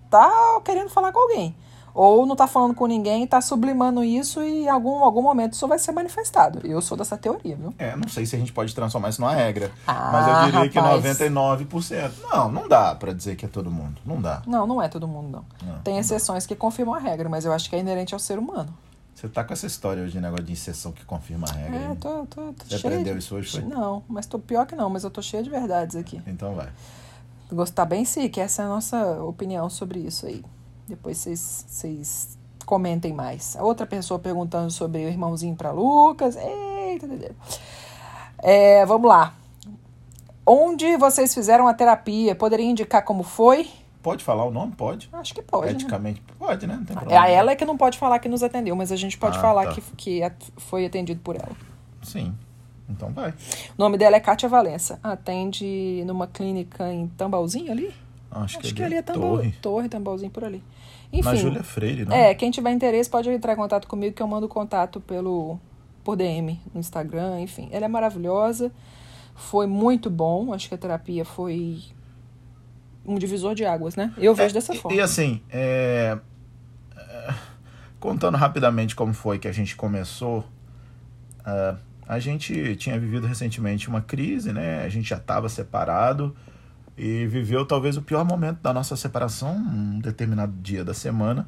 tá 0.09 0.61
querendo 0.63 0.89
falar 0.89 1.11
com 1.11 1.19
alguém. 1.19 1.55
Ou 1.97 2.27
não 2.27 2.35
tá 2.35 2.45
falando 2.45 2.75
com 2.75 2.85
ninguém 2.85 3.23
e 3.23 3.27
tá 3.27 3.41
sublimando 3.41 4.03
isso 4.03 4.43
e 4.43 4.65
em 4.65 4.69
algum, 4.69 5.03
algum 5.03 5.23
momento 5.23 5.53
isso 5.53 5.67
vai 5.67 5.79
ser 5.79 5.91
manifestado. 5.93 6.59
Eu 6.63 6.79
sou 6.79 6.95
dessa 6.95 7.17
teoria, 7.17 7.55
viu? 7.55 7.73
É, 7.79 7.95
não 7.95 8.07
sei 8.07 8.23
se 8.23 8.35
a 8.35 8.39
gente 8.39 8.53
pode 8.53 8.75
transformar 8.75 9.09
isso 9.09 9.19
numa 9.19 9.33
regra. 9.33 9.71
Ah, 9.87 10.09
mas 10.11 10.27
eu 10.27 10.45
diria 10.45 10.79
rapaz. 10.79 11.17
que 11.17 11.25
99%. 11.25 12.11
Não, 12.31 12.51
não 12.51 12.67
dá 12.67 12.93
pra 12.93 13.13
dizer 13.13 13.35
que 13.35 13.45
é 13.45 13.49
todo 13.49 13.71
mundo. 13.71 13.99
Não 14.05 14.21
dá. 14.21 14.43
Não, 14.45 14.67
não 14.67 14.79
é 14.79 14.87
todo 14.87 15.07
mundo, 15.07 15.27
não. 15.27 15.67
Não, 15.67 15.81
Tem 15.81 15.95
não 15.95 16.01
exceções 16.01 16.45
que 16.45 16.55
confirmam 16.55 16.93
a 16.93 16.99
regra, 16.99 17.27
mas 17.27 17.45
eu 17.45 17.51
acho 17.51 17.67
que 17.67 17.75
é 17.75 17.79
inerente 17.79 18.13
ao 18.13 18.19
ser 18.19 18.37
humano. 18.37 18.71
Você 19.15 19.27
tá 19.27 19.43
com 19.43 19.53
essa 19.53 19.65
história 19.65 20.03
hoje 20.03 20.11
de 20.11 20.21
negócio 20.21 20.45
de 20.45 20.53
exceção 20.53 20.91
que 20.91 21.03
confirma 21.03 21.47
a 21.49 21.51
regra. 21.51 21.79
É, 21.79 21.85
hein? 21.87 21.95
tô, 21.95 22.27
tô, 22.27 22.53
tô 22.53 22.63
Você 22.63 22.77
cheia 22.77 22.93
aprendeu 22.93 23.13
de... 23.15 23.19
isso 23.21 23.35
hoje, 23.35 23.49
foi? 23.49 23.61
Não, 23.63 24.03
mas 24.07 24.27
tô 24.27 24.37
pior 24.37 24.67
que 24.67 24.75
não, 24.75 24.87
mas 24.87 25.03
eu 25.03 25.09
tô 25.09 25.23
cheia 25.23 25.41
de 25.41 25.49
verdades 25.49 25.95
aqui. 25.95 26.21
Então 26.27 26.53
vai. 26.53 26.69
Gostar 27.51 27.85
bem 27.85 28.05
sim, 28.05 28.29
que 28.29 28.39
essa 28.39 28.61
é 28.61 28.65
a 28.65 28.67
nossa 28.67 29.23
opinião 29.23 29.67
sobre 29.67 29.97
isso 29.97 30.27
aí. 30.27 30.45
Depois 30.87 31.17
vocês- 31.17 31.65
vocês 31.67 32.37
comentem 32.65 33.13
mais. 33.13 33.55
A 33.55 33.63
outra 33.63 33.85
pessoa 33.85 34.19
perguntando 34.19 34.71
sobre 34.71 35.05
o 35.05 35.07
irmãozinho 35.09 35.55
para 35.55 35.71
Lucas. 35.71 36.35
Eita. 36.37 37.07
É, 38.39 38.85
vamos 38.85 39.07
lá. 39.09 39.33
Onde 40.45 40.95
vocês 40.97 41.33
fizeram 41.33 41.67
a 41.67 41.73
terapia? 41.73 42.33
Poderia 42.35 42.65
indicar 42.65 43.03
como 43.03 43.23
foi? 43.23 43.69
Pode 44.01 44.23
falar 44.23 44.45
o 44.45 44.51
nome? 44.51 44.73
Pode. 44.73 45.09
Acho 45.11 45.33
que 45.33 45.41
pode. 45.41 45.65
Né? 45.65 45.71
Eticamente 45.73 46.21
pode, 46.39 46.65
né? 46.65 46.75
Não 46.77 46.85
tem 46.85 46.95
É 46.95 46.99
problema. 46.99 47.21
a 47.25 47.29
ela 47.29 47.51
é 47.51 47.55
que 47.55 47.65
não 47.65 47.75
pode 47.75 47.97
falar 47.97 48.19
que 48.19 48.29
nos 48.29 48.41
atendeu, 48.41 48.73
mas 48.75 48.91
a 48.91 48.95
gente 48.95 49.17
pode 49.17 49.37
Ah, 49.37 49.41
falar 49.41 49.65
tá. 49.65 49.71
que, 49.73 49.81
que 49.97 50.21
foi 50.57 50.85
atendido 50.85 51.19
por 51.21 51.35
ela. 51.35 51.51
Sim. 52.03 52.33
Então 52.89 53.11
vai. 53.11 53.31
O 53.31 53.33
nome 53.77 53.97
dela 53.97 54.15
é 54.15 54.19
Kátia 54.21 54.47
Valença. 54.47 54.97
Atende 55.03 56.03
numa 56.05 56.25
clínica 56.27 56.89
em 56.93 57.07
Tambalzinho 57.09 57.69
ali? 57.69 57.93
Acho, 58.29 58.57
Acho 58.57 58.59
que, 58.59 58.73
que 58.73 58.83
ali 58.83 58.95
é 58.95 59.01
Tambal, 59.01 59.37
Torre. 59.37 59.51
Torre, 59.61 59.89
Tambalzinho 59.89 60.31
por 60.31 60.43
ali. 60.43 60.61
Na 61.11 61.19
Enfim. 61.19 61.37
Júlia 61.37 61.63
Freire, 61.63 62.05
né? 62.05 62.31
É, 62.31 62.35
quem 62.35 62.51
tiver 62.51 62.71
interesse 62.71 63.09
pode 63.09 63.29
entrar 63.29 63.53
em 63.53 63.55
contato 63.55 63.87
comigo, 63.87 64.13
que 64.15 64.21
eu 64.21 64.27
mando 64.27 64.47
contato 64.47 64.99
pelo 64.99 65.57
por 66.03 66.15
DM 66.15 66.59
no 66.73 66.79
Instagram, 66.79 67.39
enfim. 67.41 67.67
Ela 67.71 67.85
é 67.85 67.87
maravilhosa, 67.87 68.71
foi 69.35 69.67
muito 69.67 70.09
bom, 70.09 70.53
acho 70.53 70.67
que 70.69 70.75
a 70.75 70.77
terapia 70.77 71.23
foi 71.25 71.79
um 73.05 73.15
divisor 73.15 73.55
de 73.55 73.65
águas, 73.65 73.95
né? 73.95 74.13
Eu 74.17 74.33
vejo 74.35 74.49
É, 74.51 74.53
dessa 74.53 74.73
e- 74.73 74.77
forma. 74.77 74.97
E 74.97 75.01
assim, 75.01 75.41
é, 75.49 76.17
é, 76.97 77.33
contando 77.99 78.35
rapidamente 78.35 78.95
como 78.95 79.13
foi 79.13 79.39
que 79.39 79.47
a 79.47 79.51
gente 79.51 79.75
começou, 79.75 80.43
é, 81.45 81.75
a 82.07 82.19
gente 82.19 82.75
tinha 82.75 82.97
vivido 82.99 83.27
recentemente 83.27 83.87
uma 83.89 84.01
crise, 84.01 84.51
né? 84.53 84.83
A 84.83 84.89
gente 84.89 85.09
já 85.09 85.17
estava 85.17 85.47
separado 85.49 86.35
e 86.97 87.27
viveu 87.27 87.65
talvez 87.65 87.95
o 87.95 88.01
pior 88.01 88.25
momento 88.25 88.59
da 88.61 88.73
nossa 88.73 88.95
separação, 88.95 89.55
um 89.55 89.99
determinado 89.99 90.53
dia 90.61 90.83
da 90.83 90.93
semana. 90.93 91.47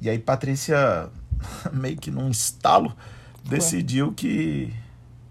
E 0.00 0.08
aí 0.08 0.18
Patrícia, 0.18 1.08
meio 1.72 1.96
que 1.96 2.10
num 2.10 2.30
estalo, 2.30 2.94
decidiu 3.44 4.12
que 4.12 4.72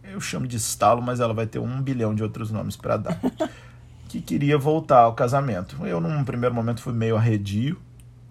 eu 0.03 0.19
chamo 0.19 0.45
de 0.45 0.57
estalo, 0.57 1.01
mas 1.01 1.19
ela 1.19 1.33
vai 1.33 1.47
ter 1.47 1.59
um 1.59 1.81
bilhão 1.81 2.13
de 2.13 2.21
outros 2.21 2.51
nomes 2.51 2.75
para 2.75 2.97
dar. 2.97 3.19
que 4.09 4.21
queria 4.21 4.57
voltar 4.57 4.99
ao 4.99 5.13
casamento. 5.15 5.87
Eu, 5.87 5.99
num 5.99 6.23
primeiro 6.23 6.53
momento, 6.53 6.81
fui 6.81 6.93
meio 6.93 7.17
arredio, 7.17 7.81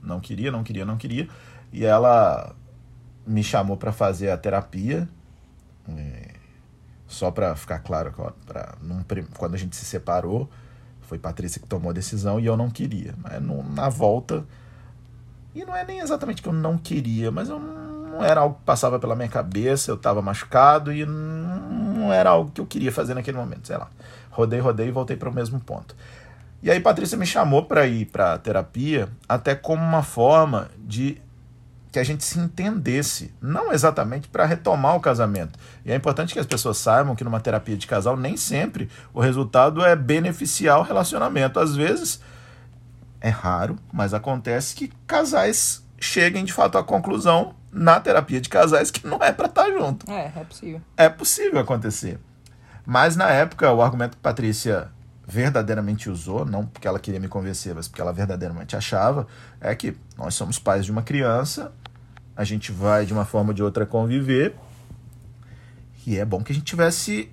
não 0.00 0.20
queria, 0.20 0.52
não 0.52 0.62
queria, 0.62 0.84
não 0.84 0.96
queria. 0.96 1.28
E 1.72 1.84
ela 1.84 2.54
me 3.26 3.42
chamou 3.42 3.76
para 3.76 3.92
fazer 3.92 4.30
a 4.30 4.36
terapia, 4.36 5.08
é, 5.88 6.34
só 7.08 7.30
para 7.30 7.56
ficar 7.56 7.80
claro, 7.80 8.12
pra, 8.46 8.76
num 8.80 9.02
quando 9.36 9.54
a 9.54 9.58
gente 9.58 9.74
se 9.74 9.84
separou, 9.84 10.48
foi 11.12 11.18
Patrícia 11.18 11.60
que 11.60 11.68
tomou 11.68 11.90
a 11.90 11.92
decisão 11.92 12.40
e 12.40 12.46
eu 12.46 12.56
não 12.56 12.70
queria. 12.70 13.14
Mas 13.18 13.34
na 13.74 13.90
volta, 13.90 14.46
e 15.54 15.62
não 15.62 15.76
é 15.76 15.84
nem 15.84 15.98
exatamente 15.98 16.40
que 16.40 16.48
eu 16.48 16.54
não 16.54 16.78
queria, 16.78 17.30
mas 17.30 17.50
eu 17.50 17.58
não 17.58 18.24
era 18.24 18.40
algo 18.40 18.54
que 18.54 18.64
passava 18.64 18.98
pela 18.98 19.14
minha 19.14 19.28
cabeça, 19.28 19.90
eu 19.90 19.96
estava 19.96 20.22
machucado 20.22 20.90
e 20.90 21.04
não 21.04 22.10
era 22.10 22.30
algo 22.30 22.50
que 22.50 22.62
eu 22.62 22.66
queria 22.66 22.90
fazer 22.90 23.12
naquele 23.12 23.36
momento, 23.36 23.66
sei 23.66 23.76
lá. 23.76 23.90
Rodei, 24.30 24.58
rodei 24.58 24.88
e 24.88 24.90
voltei 24.90 25.14
para 25.14 25.28
o 25.28 25.34
mesmo 25.34 25.60
ponto. 25.60 25.94
E 26.62 26.70
aí 26.70 26.80
Patrícia 26.80 27.18
me 27.18 27.26
chamou 27.26 27.66
para 27.66 27.86
ir 27.86 28.06
para 28.06 28.38
terapia, 28.38 29.06
até 29.28 29.54
como 29.54 29.82
uma 29.82 30.02
forma 30.02 30.70
de 30.78 31.20
que 31.92 31.98
a 31.98 32.04
gente 32.04 32.24
se 32.24 32.38
entendesse, 32.38 33.34
não 33.40 33.70
exatamente 33.70 34.26
para 34.26 34.46
retomar 34.46 34.96
o 34.96 35.00
casamento. 35.00 35.58
E 35.84 35.92
é 35.92 35.94
importante 35.94 36.32
que 36.32 36.40
as 36.40 36.46
pessoas 36.46 36.78
saibam 36.78 37.14
que 37.14 37.22
numa 37.22 37.38
terapia 37.38 37.76
de 37.76 37.86
casal 37.86 38.16
nem 38.16 38.34
sempre 38.34 38.88
o 39.12 39.20
resultado 39.20 39.84
é 39.84 39.94
beneficiar 39.94 40.78
o 40.78 40.82
relacionamento. 40.82 41.60
Às 41.60 41.76
vezes 41.76 42.22
é 43.20 43.28
raro, 43.28 43.76
mas 43.92 44.14
acontece 44.14 44.74
que 44.74 44.90
casais 45.06 45.86
cheguem 46.00 46.46
de 46.46 46.52
fato 46.52 46.78
à 46.78 46.82
conclusão 46.82 47.54
na 47.70 48.00
terapia 48.00 48.40
de 48.40 48.48
casais 48.48 48.90
que 48.90 49.06
não 49.06 49.22
é 49.22 49.30
para 49.30 49.46
estar 49.46 49.70
junto. 49.70 50.10
É, 50.10 50.32
é 50.34 50.44
possível. 50.44 50.80
É 50.96 51.08
possível 51.10 51.60
acontecer. 51.60 52.18
Mas 52.86 53.16
na 53.16 53.28
época, 53.28 53.70
o 53.70 53.82
argumento 53.82 54.16
que 54.16 54.22
Patrícia 54.22 54.90
verdadeiramente 55.26 56.10
usou, 56.10 56.44
não 56.44 56.66
porque 56.66 56.88
ela 56.88 56.98
queria 56.98 57.20
me 57.20 57.28
convencer, 57.28 57.74
mas 57.74 57.86
porque 57.86 58.00
ela 58.00 58.12
verdadeiramente 58.12 58.76
achava, 58.76 59.26
é 59.60 59.74
que 59.74 59.96
nós 60.16 60.34
somos 60.34 60.58
pais 60.58 60.84
de 60.84 60.90
uma 60.90 61.02
criança, 61.02 61.72
a 62.42 62.44
gente 62.44 62.70
vai 62.70 63.06
de 63.06 63.12
uma 63.12 63.24
forma 63.24 63.50
ou 63.50 63.54
de 63.54 63.62
outra 63.62 63.86
conviver, 63.86 64.54
e 66.06 66.18
é 66.18 66.24
bom 66.24 66.42
que 66.42 66.52
a 66.52 66.54
gente 66.54 66.64
tivesse 66.64 67.30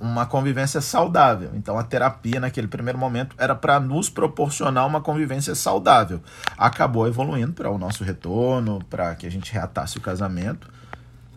uma 0.00 0.24
convivência 0.24 0.80
saudável. 0.80 1.50
Então 1.54 1.78
a 1.78 1.84
terapia 1.84 2.40
naquele 2.40 2.66
primeiro 2.66 2.98
momento 2.98 3.36
era 3.38 3.54
para 3.54 3.78
nos 3.78 4.08
proporcionar 4.08 4.86
uma 4.86 5.00
convivência 5.00 5.54
saudável. 5.54 6.20
Acabou 6.56 7.06
evoluindo 7.06 7.52
para 7.52 7.70
o 7.70 7.78
nosso 7.78 8.02
retorno, 8.02 8.82
para 8.88 9.14
que 9.14 9.26
a 9.26 9.30
gente 9.30 9.52
reatasse 9.52 9.98
o 9.98 10.00
casamento. 10.00 10.70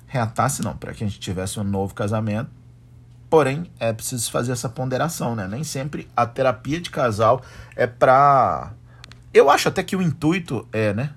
Reatasse 0.08 0.62
não, 0.62 0.78
para 0.78 0.94
que 0.94 1.04
a 1.04 1.08
gente 1.08 1.20
tivesse 1.20 1.60
um 1.60 1.64
novo 1.64 1.94
casamento. 1.94 2.50
Porém, 3.30 3.70
é 3.80 3.92
preciso 3.92 4.32
fazer 4.32 4.52
essa 4.52 4.70
ponderação, 4.70 5.36
né? 5.36 5.48
Nem 5.48 5.64
sempre 5.64 6.08
a 6.16 6.26
terapia 6.26 6.80
de 6.80 6.90
casal 6.90 7.42
é 7.76 7.86
para 7.86 8.72
Eu 9.34 9.50
acho 9.50 9.68
até 9.68 9.84
que 9.84 9.96
o 9.96 10.02
intuito 10.02 10.68
é, 10.72 10.94
né? 10.94 11.10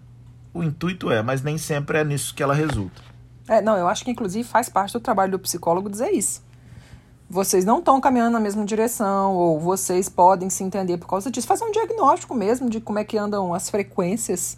O 0.56 0.64
intuito 0.64 1.10
é, 1.10 1.22
mas 1.22 1.42
nem 1.42 1.58
sempre 1.58 1.98
é 1.98 2.04
nisso 2.04 2.34
que 2.34 2.42
ela 2.42 2.54
resulta. 2.54 3.02
É, 3.46 3.60
não, 3.60 3.76
eu 3.76 3.86
acho 3.86 4.02
que 4.02 4.10
inclusive 4.10 4.42
faz 4.48 4.70
parte 4.70 4.94
do 4.94 5.00
trabalho 5.00 5.32
do 5.32 5.38
psicólogo 5.38 5.90
dizer 5.90 6.10
isso. 6.12 6.42
Vocês 7.28 7.62
não 7.62 7.80
estão 7.80 8.00
caminhando 8.00 8.32
na 8.32 8.40
mesma 8.40 8.64
direção, 8.64 9.34
ou 9.34 9.60
vocês 9.60 10.08
podem 10.08 10.48
se 10.48 10.64
entender 10.64 10.96
por 10.96 11.08
causa 11.08 11.30
disso. 11.30 11.46
Fazer 11.46 11.64
um 11.64 11.70
diagnóstico 11.70 12.34
mesmo 12.34 12.70
de 12.70 12.80
como 12.80 12.98
é 12.98 13.04
que 13.04 13.18
andam 13.18 13.52
as 13.52 13.68
frequências 13.68 14.56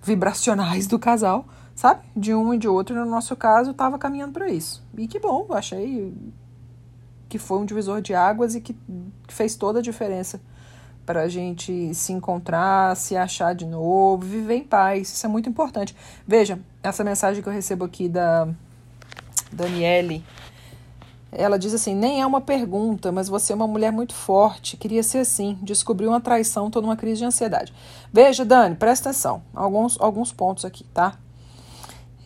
vibracionais 0.00 0.86
do 0.86 0.96
casal, 0.96 1.44
sabe? 1.74 2.02
De 2.16 2.32
um 2.32 2.54
e 2.54 2.58
de 2.58 2.68
outro, 2.68 2.94
no 2.94 3.04
nosso 3.04 3.34
caso, 3.34 3.72
estava 3.72 3.98
caminhando 3.98 4.32
para 4.32 4.48
isso. 4.48 4.80
E 4.96 5.08
que 5.08 5.18
bom, 5.18 5.48
achei 5.50 6.14
que 7.28 7.36
foi 7.36 7.58
um 7.58 7.64
divisor 7.64 8.00
de 8.00 8.14
águas 8.14 8.54
e 8.54 8.60
que 8.60 8.76
fez 9.26 9.56
toda 9.56 9.80
a 9.80 9.82
diferença 9.82 10.40
para 11.06 11.22
a 11.22 11.28
gente 11.28 11.94
se 11.94 12.12
encontrar, 12.12 12.96
se 12.96 13.16
achar 13.16 13.54
de 13.54 13.64
novo, 13.64 14.26
viver 14.26 14.56
em 14.56 14.64
paz. 14.64 15.12
Isso 15.12 15.24
é 15.24 15.28
muito 15.28 15.48
importante. 15.48 15.94
Veja, 16.26 16.58
essa 16.82 17.04
mensagem 17.04 17.42
que 17.42 17.48
eu 17.48 17.52
recebo 17.52 17.84
aqui 17.84 18.08
da 18.08 18.48
Daniele, 19.52 20.24
ela 21.30 21.58
diz 21.58 21.72
assim: 21.72 21.94
nem 21.94 22.20
é 22.20 22.26
uma 22.26 22.40
pergunta, 22.40 23.12
mas 23.12 23.28
você 23.28 23.52
é 23.52 23.56
uma 23.56 23.68
mulher 23.68 23.92
muito 23.92 24.14
forte. 24.14 24.76
Queria 24.76 25.02
ser 25.04 25.18
assim. 25.18 25.56
Descobriu 25.62 26.10
uma 26.10 26.20
traição, 26.20 26.70
tô 26.70 26.80
numa 26.80 26.96
crise 26.96 27.18
de 27.18 27.24
ansiedade. 27.24 27.72
Veja, 28.12 28.44
Dani, 28.44 28.74
presta 28.74 29.10
atenção. 29.10 29.42
Alguns, 29.54 29.96
alguns 30.00 30.32
pontos 30.32 30.64
aqui, 30.64 30.84
tá? 30.92 31.16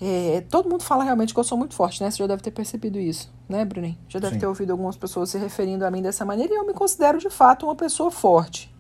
É, 0.03 0.43
todo 0.49 0.69
mundo 0.69 0.83
fala 0.83 1.05
realmente 1.05 1.35
que 1.35 1.39
eu 1.39 1.45
sou 1.45 1.59
muito 1.59 1.75
forte, 1.75 2.03
né? 2.03 2.11
Você 2.11 2.19
já 2.19 2.27
deve 2.27 2.43
ter 2.43 2.51
percebido 2.51 2.99
isso, 2.99 3.31
né, 3.47 3.65
Bruninho? 3.67 3.99
Já 4.09 4.19
deve 4.19 4.35
Sim. 4.35 4.41
ter 4.41 4.47
ouvido 4.47 4.71
algumas 4.71 4.97
pessoas 4.97 5.29
se 5.29 5.37
referindo 5.37 5.85
a 5.85 5.91
mim 5.91 6.01
dessa 6.01 6.25
maneira 6.25 6.55
e 6.55 6.57
eu 6.57 6.67
me 6.67 6.73
considero 6.73 7.19
de 7.19 7.29
fato 7.29 7.67
uma 7.67 7.77
pessoa 7.77 8.11
forte. 8.11 8.75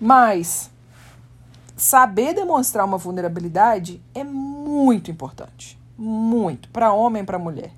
Mas 0.00 0.70
saber 1.76 2.32
demonstrar 2.32 2.86
uma 2.86 2.96
vulnerabilidade 2.96 4.02
é 4.14 4.24
muito 4.24 5.10
importante. 5.10 5.78
Muito. 5.98 6.70
Para 6.70 6.92
homem 6.92 7.22
e 7.22 7.26
para 7.26 7.38
mulher. 7.38 7.72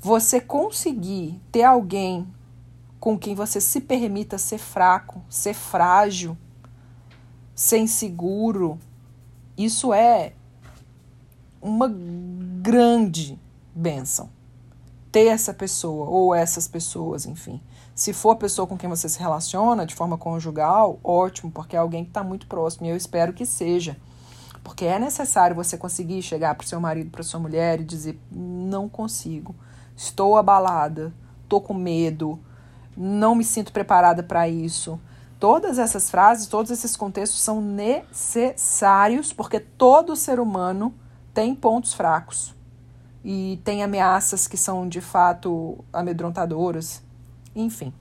Você 0.00 0.40
conseguir 0.40 1.40
ter 1.52 1.62
alguém 1.62 2.26
com 2.98 3.16
quem 3.16 3.34
você 3.34 3.60
se 3.60 3.80
permita 3.80 4.36
ser 4.36 4.58
fraco, 4.58 5.22
ser 5.28 5.54
frágil, 5.54 6.36
ser 7.54 7.78
inseguro, 7.78 8.78
isso 9.56 9.92
é 9.92 10.32
uma 11.64 11.90
grande 12.60 13.40
benção. 13.74 14.28
ter 15.10 15.28
essa 15.28 15.54
pessoa 15.54 16.08
ou 16.08 16.34
essas 16.34 16.66
pessoas, 16.66 17.24
enfim. 17.24 17.62
Se 17.94 18.12
for 18.12 18.32
a 18.32 18.36
pessoa 18.36 18.66
com 18.66 18.76
quem 18.76 18.90
você 18.90 19.08
se 19.08 19.20
relaciona 19.20 19.86
de 19.86 19.94
forma 19.94 20.18
conjugal, 20.18 20.98
ótimo, 21.04 21.52
porque 21.52 21.76
é 21.76 21.78
alguém 21.78 22.02
que 22.02 22.10
está 22.10 22.24
muito 22.24 22.48
próximo 22.48 22.84
e 22.86 22.90
eu 22.90 22.96
espero 22.96 23.32
que 23.32 23.46
seja. 23.46 23.96
Porque 24.64 24.84
é 24.84 24.98
necessário 24.98 25.54
você 25.54 25.78
conseguir 25.78 26.20
chegar 26.20 26.56
para 26.56 26.64
o 26.64 26.66
seu 26.66 26.80
marido, 26.80 27.10
para 27.10 27.22
sua 27.22 27.38
mulher 27.38 27.80
e 27.80 27.84
dizer: 27.84 28.20
não 28.30 28.88
consigo, 28.88 29.54
estou 29.96 30.36
abalada, 30.36 31.14
estou 31.44 31.60
com 31.60 31.74
medo, 31.74 32.40
não 32.96 33.36
me 33.36 33.44
sinto 33.44 33.72
preparada 33.72 34.22
para 34.22 34.48
isso. 34.48 34.98
Todas 35.38 35.78
essas 35.78 36.10
frases, 36.10 36.48
todos 36.48 36.72
esses 36.72 36.96
contextos 36.96 37.40
são 37.40 37.60
necessários 37.60 39.32
porque 39.32 39.60
todo 39.60 40.16
ser 40.16 40.40
humano 40.40 40.92
tem 41.34 41.54
pontos 41.54 41.92
fracos 41.92 42.54
e 43.24 43.60
tem 43.64 43.82
ameaças 43.82 44.46
que 44.46 44.56
são 44.56 44.88
de 44.88 45.00
fato 45.00 45.84
amedrontadoras, 45.92 47.02
enfim. 47.54 47.92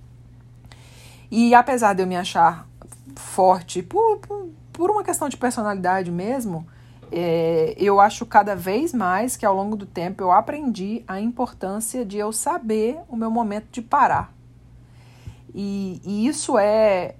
E 1.31 1.55
apesar 1.55 1.93
de 1.93 2.03
eu 2.03 2.07
me 2.07 2.15
achar 2.15 2.67
forte 3.15 3.81
por, 3.81 4.19
por, 4.19 4.49
por 4.71 4.91
uma 4.91 5.03
questão 5.03 5.27
de 5.27 5.35
personalidade 5.35 6.11
mesmo, 6.11 6.67
é, 7.11 7.75
eu 7.77 7.99
acho 7.99 8.25
cada 8.25 8.55
vez 8.55 8.93
mais 8.93 9.35
que 9.35 9.45
ao 9.45 9.55
longo 9.55 9.75
do 9.75 9.85
tempo 9.85 10.21
eu 10.21 10.31
aprendi 10.31 11.03
a 11.07 11.19
importância 11.19 12.05
de 12.05 12.17
eu 12.17 12.31
saber 12.31 12.99
o 13.09 13.15
meu 13.15 13.31
momento 13.31 13.67
de 13.71 13.81
parar. 13.81 14.33
E, 15.53 16.01
e 16.03 16.27
isso 16.27 16.57
é, 16.57 17.15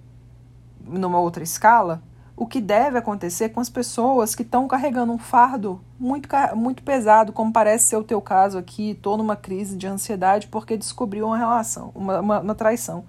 numa 0.85 1.19
outra 1.19 1.43
escala, 1.43 2.01
o 2.35 2.47
que 2.47 2.59
deve 2.59 2.97
acontecer 2.97 3.49
com 3.49 3.59
as 3.59 3.69
pessoas 3.69 4.33
que 4.33 4.41
estão 4.41 4.67
carregando 4.67 5.13
um 5.13 5.17
fardo 5.17 5.79
muito, 5.99 6.27
muito 6.55 6.81
pesado, 6.81 7.31
como 7.31 7.53
parece 7.53 7.89
ser 7.89 7.97
o 7.97 8.03
teu 8.03 8.19
caso 8.19 8.57
aqui, 8.57 8.91
estou 8.91 9.17
numa 9.17 9.35
crise 9.35 9.77
de 9.77 9.85
ansiedade 9.85 10.47
porque 10.47 10.75
descobriu 10.75 11.27
uma 11.27 11.37
relação, 11.37 11.91
uma, 11.93 12.19
uma, 12.19 12.39
uma, 12.39 12.55
traição. 12.55 13.05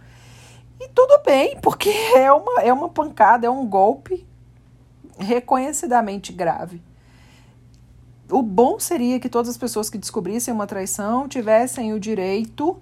E 0.78 0.88
tudo 0.88 1.22
bem, 1.24 1.58
porque 1.60 1.88
é 2.14 2.30
uma, 2.30 2.60
é 2.60 2.72
uma 2.72 2.88
pancada, 2.88 3.46
é 3.46 3.50
um 3.50 3.66
golpe 3.66 4.26
reconhecidamente 5.18 6.32
grave. 6.32 6.82
O 8.30 8.42
bom 8.42 8.78
seria 8.78 9.18
que 9.20 9.28
todas 9.28 9.48
as 9.48 9.56
pessoas 9.56 9.88
que 9.88 9.96
descobrissem 9.96 10.52
uma 10.52 10.66
traição 10.66 11.28
tivessem 11.28 11.92
o 11.92 12.00
direito 12.00 12.80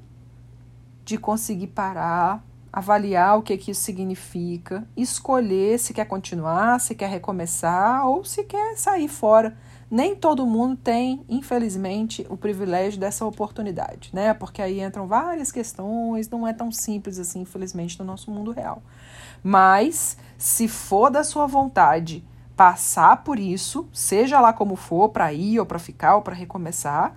de 1.04 1.18
conseguir 1.18 1.68
parar, 1.68 2.42
avaliar 2.72 3.38
o 3.38 3.42
que, 3.42 3.56
que 3.58 3.70
isso 3.70 3.82
significa, 3.82 4.86
escolher 4.96 5.78
se 5.78 5.92
quer 5.92 6.06
continuar, 6.06 6.80
se 6.80 6.94
quer 6.94 7.10
recomeçar 7.10 8.06
ou 8.06 8.24
se 8.24 8.44
quer 8.44 8.78
sair 8.78 9.08
fora. 9.08 9.54
Nem 9.90 10.16
todo 10.16 10.46
mundo 10.46 10.74
tem, 10.74 11.22
infelizmente, 11.28 12.26
o 12.30 12.36
privilégio 12.36 12.98
dessa 12.98 13.26
oportunidade, 13.26 14.08
né? 14.10 14.32
Porque 14.32 14.62
aí 14.62 14.80
entram 14.80 15.06
várias 15.06 15.52
questões, 15.52 16.30
não 16.30 16.48
é 16.48 16.54
tão 16.54 16.72
simples 16.72 17.18
assim, 17.18 17.42
infelizmente, 17.42 17.98
no 17.98 18.06
nosso 18.06 18.30
mundo 18.30 18.52
real. 18.52 18.82
Mas, 19.42 20.16
se 20.38 20.66
for 20.66 21.10
da 21.10 21.22
sua 21.22 21.46
vontade 21.46 22.24
passar 22.56 23.22
por 23.22 23.38
isso, 23.38 23.86
seja 23.92 24.40
lá 24.40 24.50
como 24.52 24.76
for, 24.76 25.10
para 25.10 25.30
ir 25.30 25.60
ou 25.60 25.66
para 25.66 25.78
ficar 25.78 26.16
ou 26.16 26.22
para 26.22 26.34
recomeçar, 26.34 27.14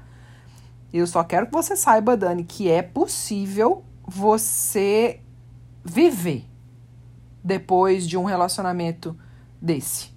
eu 0.92 1.08
só 1.08 1.24
quero 1.24 1.46
que 1.46 1.54
você 1.54 1.78
saiba, 1.78 2.18
Dani, 2.18 2.44
que 2.44 2.70
é 2.70 2.82
possível 2.82 3.86
você 4.06 5.22
viver 5.86 6.50
depois 7.44 8.08
de 8.08 8.18
um 8.18 8.24
relacionamento 8.24 9.16
desse, 9.62 10.12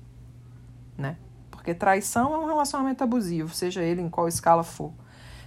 né? 0.96 1.18
Porque 1.50 1.74
traição 1.74 2.33
é 2.33 2.38
um 2.38 2.46
relacionamento 2.46 3.04
abusivo, 3.04 3.54
seja 3.54 3.83
ele 3.83 4.00
em 4.00 4.09
qual 4.09 4.26
escala 4.26 4.64
for. 4.64 4.92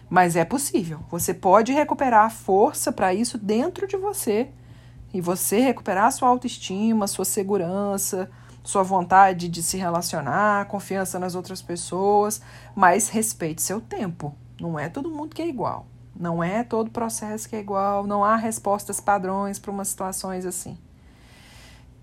Mas 0.08 0.36
é 0.36 0.46
possível. 0.46 1.00
Você 1.10 1.34
pode 1.34 1.72
recuperar 1.72 2.26
a 2.26 2.30
força 2.30 2.92
para 2.92 3.14
isso 3.14 3.38
dentro 3.38 3.88
de 3.88 3.98
você. 3.98 4.50
E 5.14 5.20
você 5.20 5.60
recuperar 5.60 6.12
sua 6.12 6.30
autoestima, 6.30 7.08
sua 7.08 7.26
segurança, 7.26 8.30
sua 8.64 8.84
vontade 8.84 9.48
de 9.48 9.64
se 9.64 9.78
relacionar, 9.78 10.68
confiança 10.68 11.18
nas 11.18 11.34
outras 11.34 11.62
pessoas, 11.62 12.42
mas 12.76 13.10
respeite 13.10 13.62
seu 13.62 13.82
tempo. 13.82 14.36
Não 14.60 14.78
é 14.78 14.88
todo 14.88 15.10
mundo 15.10 15.36
que 15.36 15.42
é 15.42 15.48
igual. 15.48 15.88
Não 16.16 16.44
é 16.44 16.64
todo 16.64 16.92
processo 16.92 17.48
que 17.50 17.56
é 17.56 17.60
igual, 17.60 18.06
não 18.06 18.24
há 18.24 18.36
respostas 18.36 19.00
padrões 19.00 19.58
para 19.58 19.72
umas 19.72 19.88
situações 19.88 20.46
assim. 20.46 20.78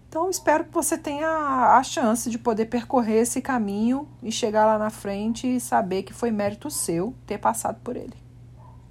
Então, 0.09 0.31
espero 0.31 0.65
que 0.65 0.73
você 0.73 0.97
tenha 0.97 1.29
a 1.29 1.83
chance 1.83 2.31
de 2.31 2.39
poder 2.39 2.67
percorrer 2.67 3.21
esse 3.21 3.43
caminho 3.43 4.09
e 4.23 4.33
chegar 4.33 4.65
lá 4.65 4.79
na 4.79 4.89
frente 4.89 5.47
e 5.47 5.61
saber 5.61 6.03
que 6.03 6.15
foi 6.15 6.31
mérito 6.31 6.71
seu 6.71 7.15
ter 7.27 7.37
passado 7.37 7.79
por 7.85 7.95
ele. 7.95 8.15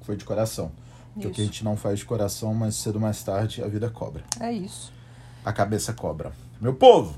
Foi 0.01 0.15
de 0.15 0.23
coração. 0.23 0.71
Isso. 1.17 1.31
que 1.31 1.41
a 1.41 1.45
gente 1.45 1.63
não 1.63 1.75
faz 1.75 1.97
de 1.99 2.05
coração, 2.05 2.53
mas 2.53 2.75
cedo 2.75 2.95
ou 2.95 3.01
mais 3.01 3.23
tarde 3.23 3.63
a 3.63 3.67
vida 3.67 3.89
cobra. 3.89 4.23
É 4.39 4.51
isso. 4.51 4.93
A 5.43 5.51
cabeça 5.51 5.91
cobra. 5.91 6.31
Meu 6.61 6.75
povo, 6.75 7.15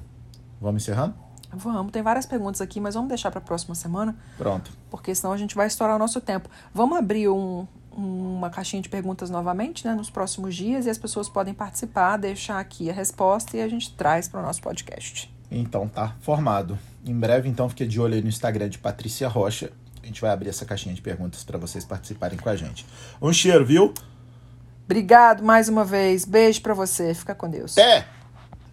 vamos 0.62 0.82
encerrando? 0.84 1.14
Vamos, 1.52 1.92
tem 1.92 2.02
várias 2.02 2.26
perguntas 2.26 2.62
aqui, 2.62 2.80
mas 2.80 2.94
vamos 2.94 3.10
deixar 3.10 3.32
para 3.32 3.40
a 3.40 3.44
próxima 3.44 3.76
semana. 3.76 4.16
Pronto. 4.38 4.72
Porque 4.90 5.14
senão 5.14 5.34
a 5.34 5.38
gente 5.38 5.56
vai 5.56 5.68
estourar 5.68 5.96
o 5.96 6.00
nosso 6.00 6.22
tempo. 6.22 6.50
Vamos 6.74 6.98
abrir 6.98 7.28
um, 7.28 7.68
uma 7.92 8.50
caixinha 8.50 8.82
de 8.82 8.90
perguntas 8.90 9.30
novamente 9.30 9.86
né, 9.86 9.94
nos 9.94 10.10
próximos 10.10 10.56
dias 10.56 10.86
e 10.86 10.90
as 10.90 10.98
pessoas 10.98 11.28
podem 11.28 11.54
participar, 11.54 12.18
deixar 12.18 12.60
aqui 12.60 12.90
a 12.90 12.94
resposta 12.94 13.58
e 13.58 13.62
a 13.62 13.68
gente 13.68 13.94
traz 13.94 14.28
para 14.28 14.40
o 14.40 14.44
nosso 14.44 14.62
podcast. 14.62 15.32
Então 15.52 15.88
tá 15.88 16.16
formado. 16.22 16.78
Em 17.06 17.18
breve, 17.18 17.50
então, 17.50 17.68
fique 17.70 17.86
de 17.86 18.00
olho 18.00 18.14
aí 18.14 18.22
no 18.22 18.28
Instagram 18.28 18.70
de 18.70 18.78
Patrícia 18.78 19.28
Rocha. 19.28 19.72
A 20.02 20.06
gente 20.06 20.22
vai 20.22 20.32
abrir 20.32 20.50
essa 20.50 20.66
caixinha 20.66 20.94
de 20.94 21.02
perguntas 21.02 21.44
para 21.44 21.58
vocês 21.58 21.86
participarem 21.86 22.38
com 22.38 22.50
a 22.50 22.56
gente. 22.56 22.86
Um 23.22 23.34
cheiro, 23.34 23.66
viu? 23.66 23.94
Obrigado 24.86 25.44
mais 25.44 25.70
uma 25.70 25.86
vez. 25.86 26.26
Beijo 26.26 26.62
para 26.62 26.74
você. 26.74 27.14
Fica 27.14 27.34
com 27.36 27.50
Deus. 27.50 27.78
Até! 27.78 28.19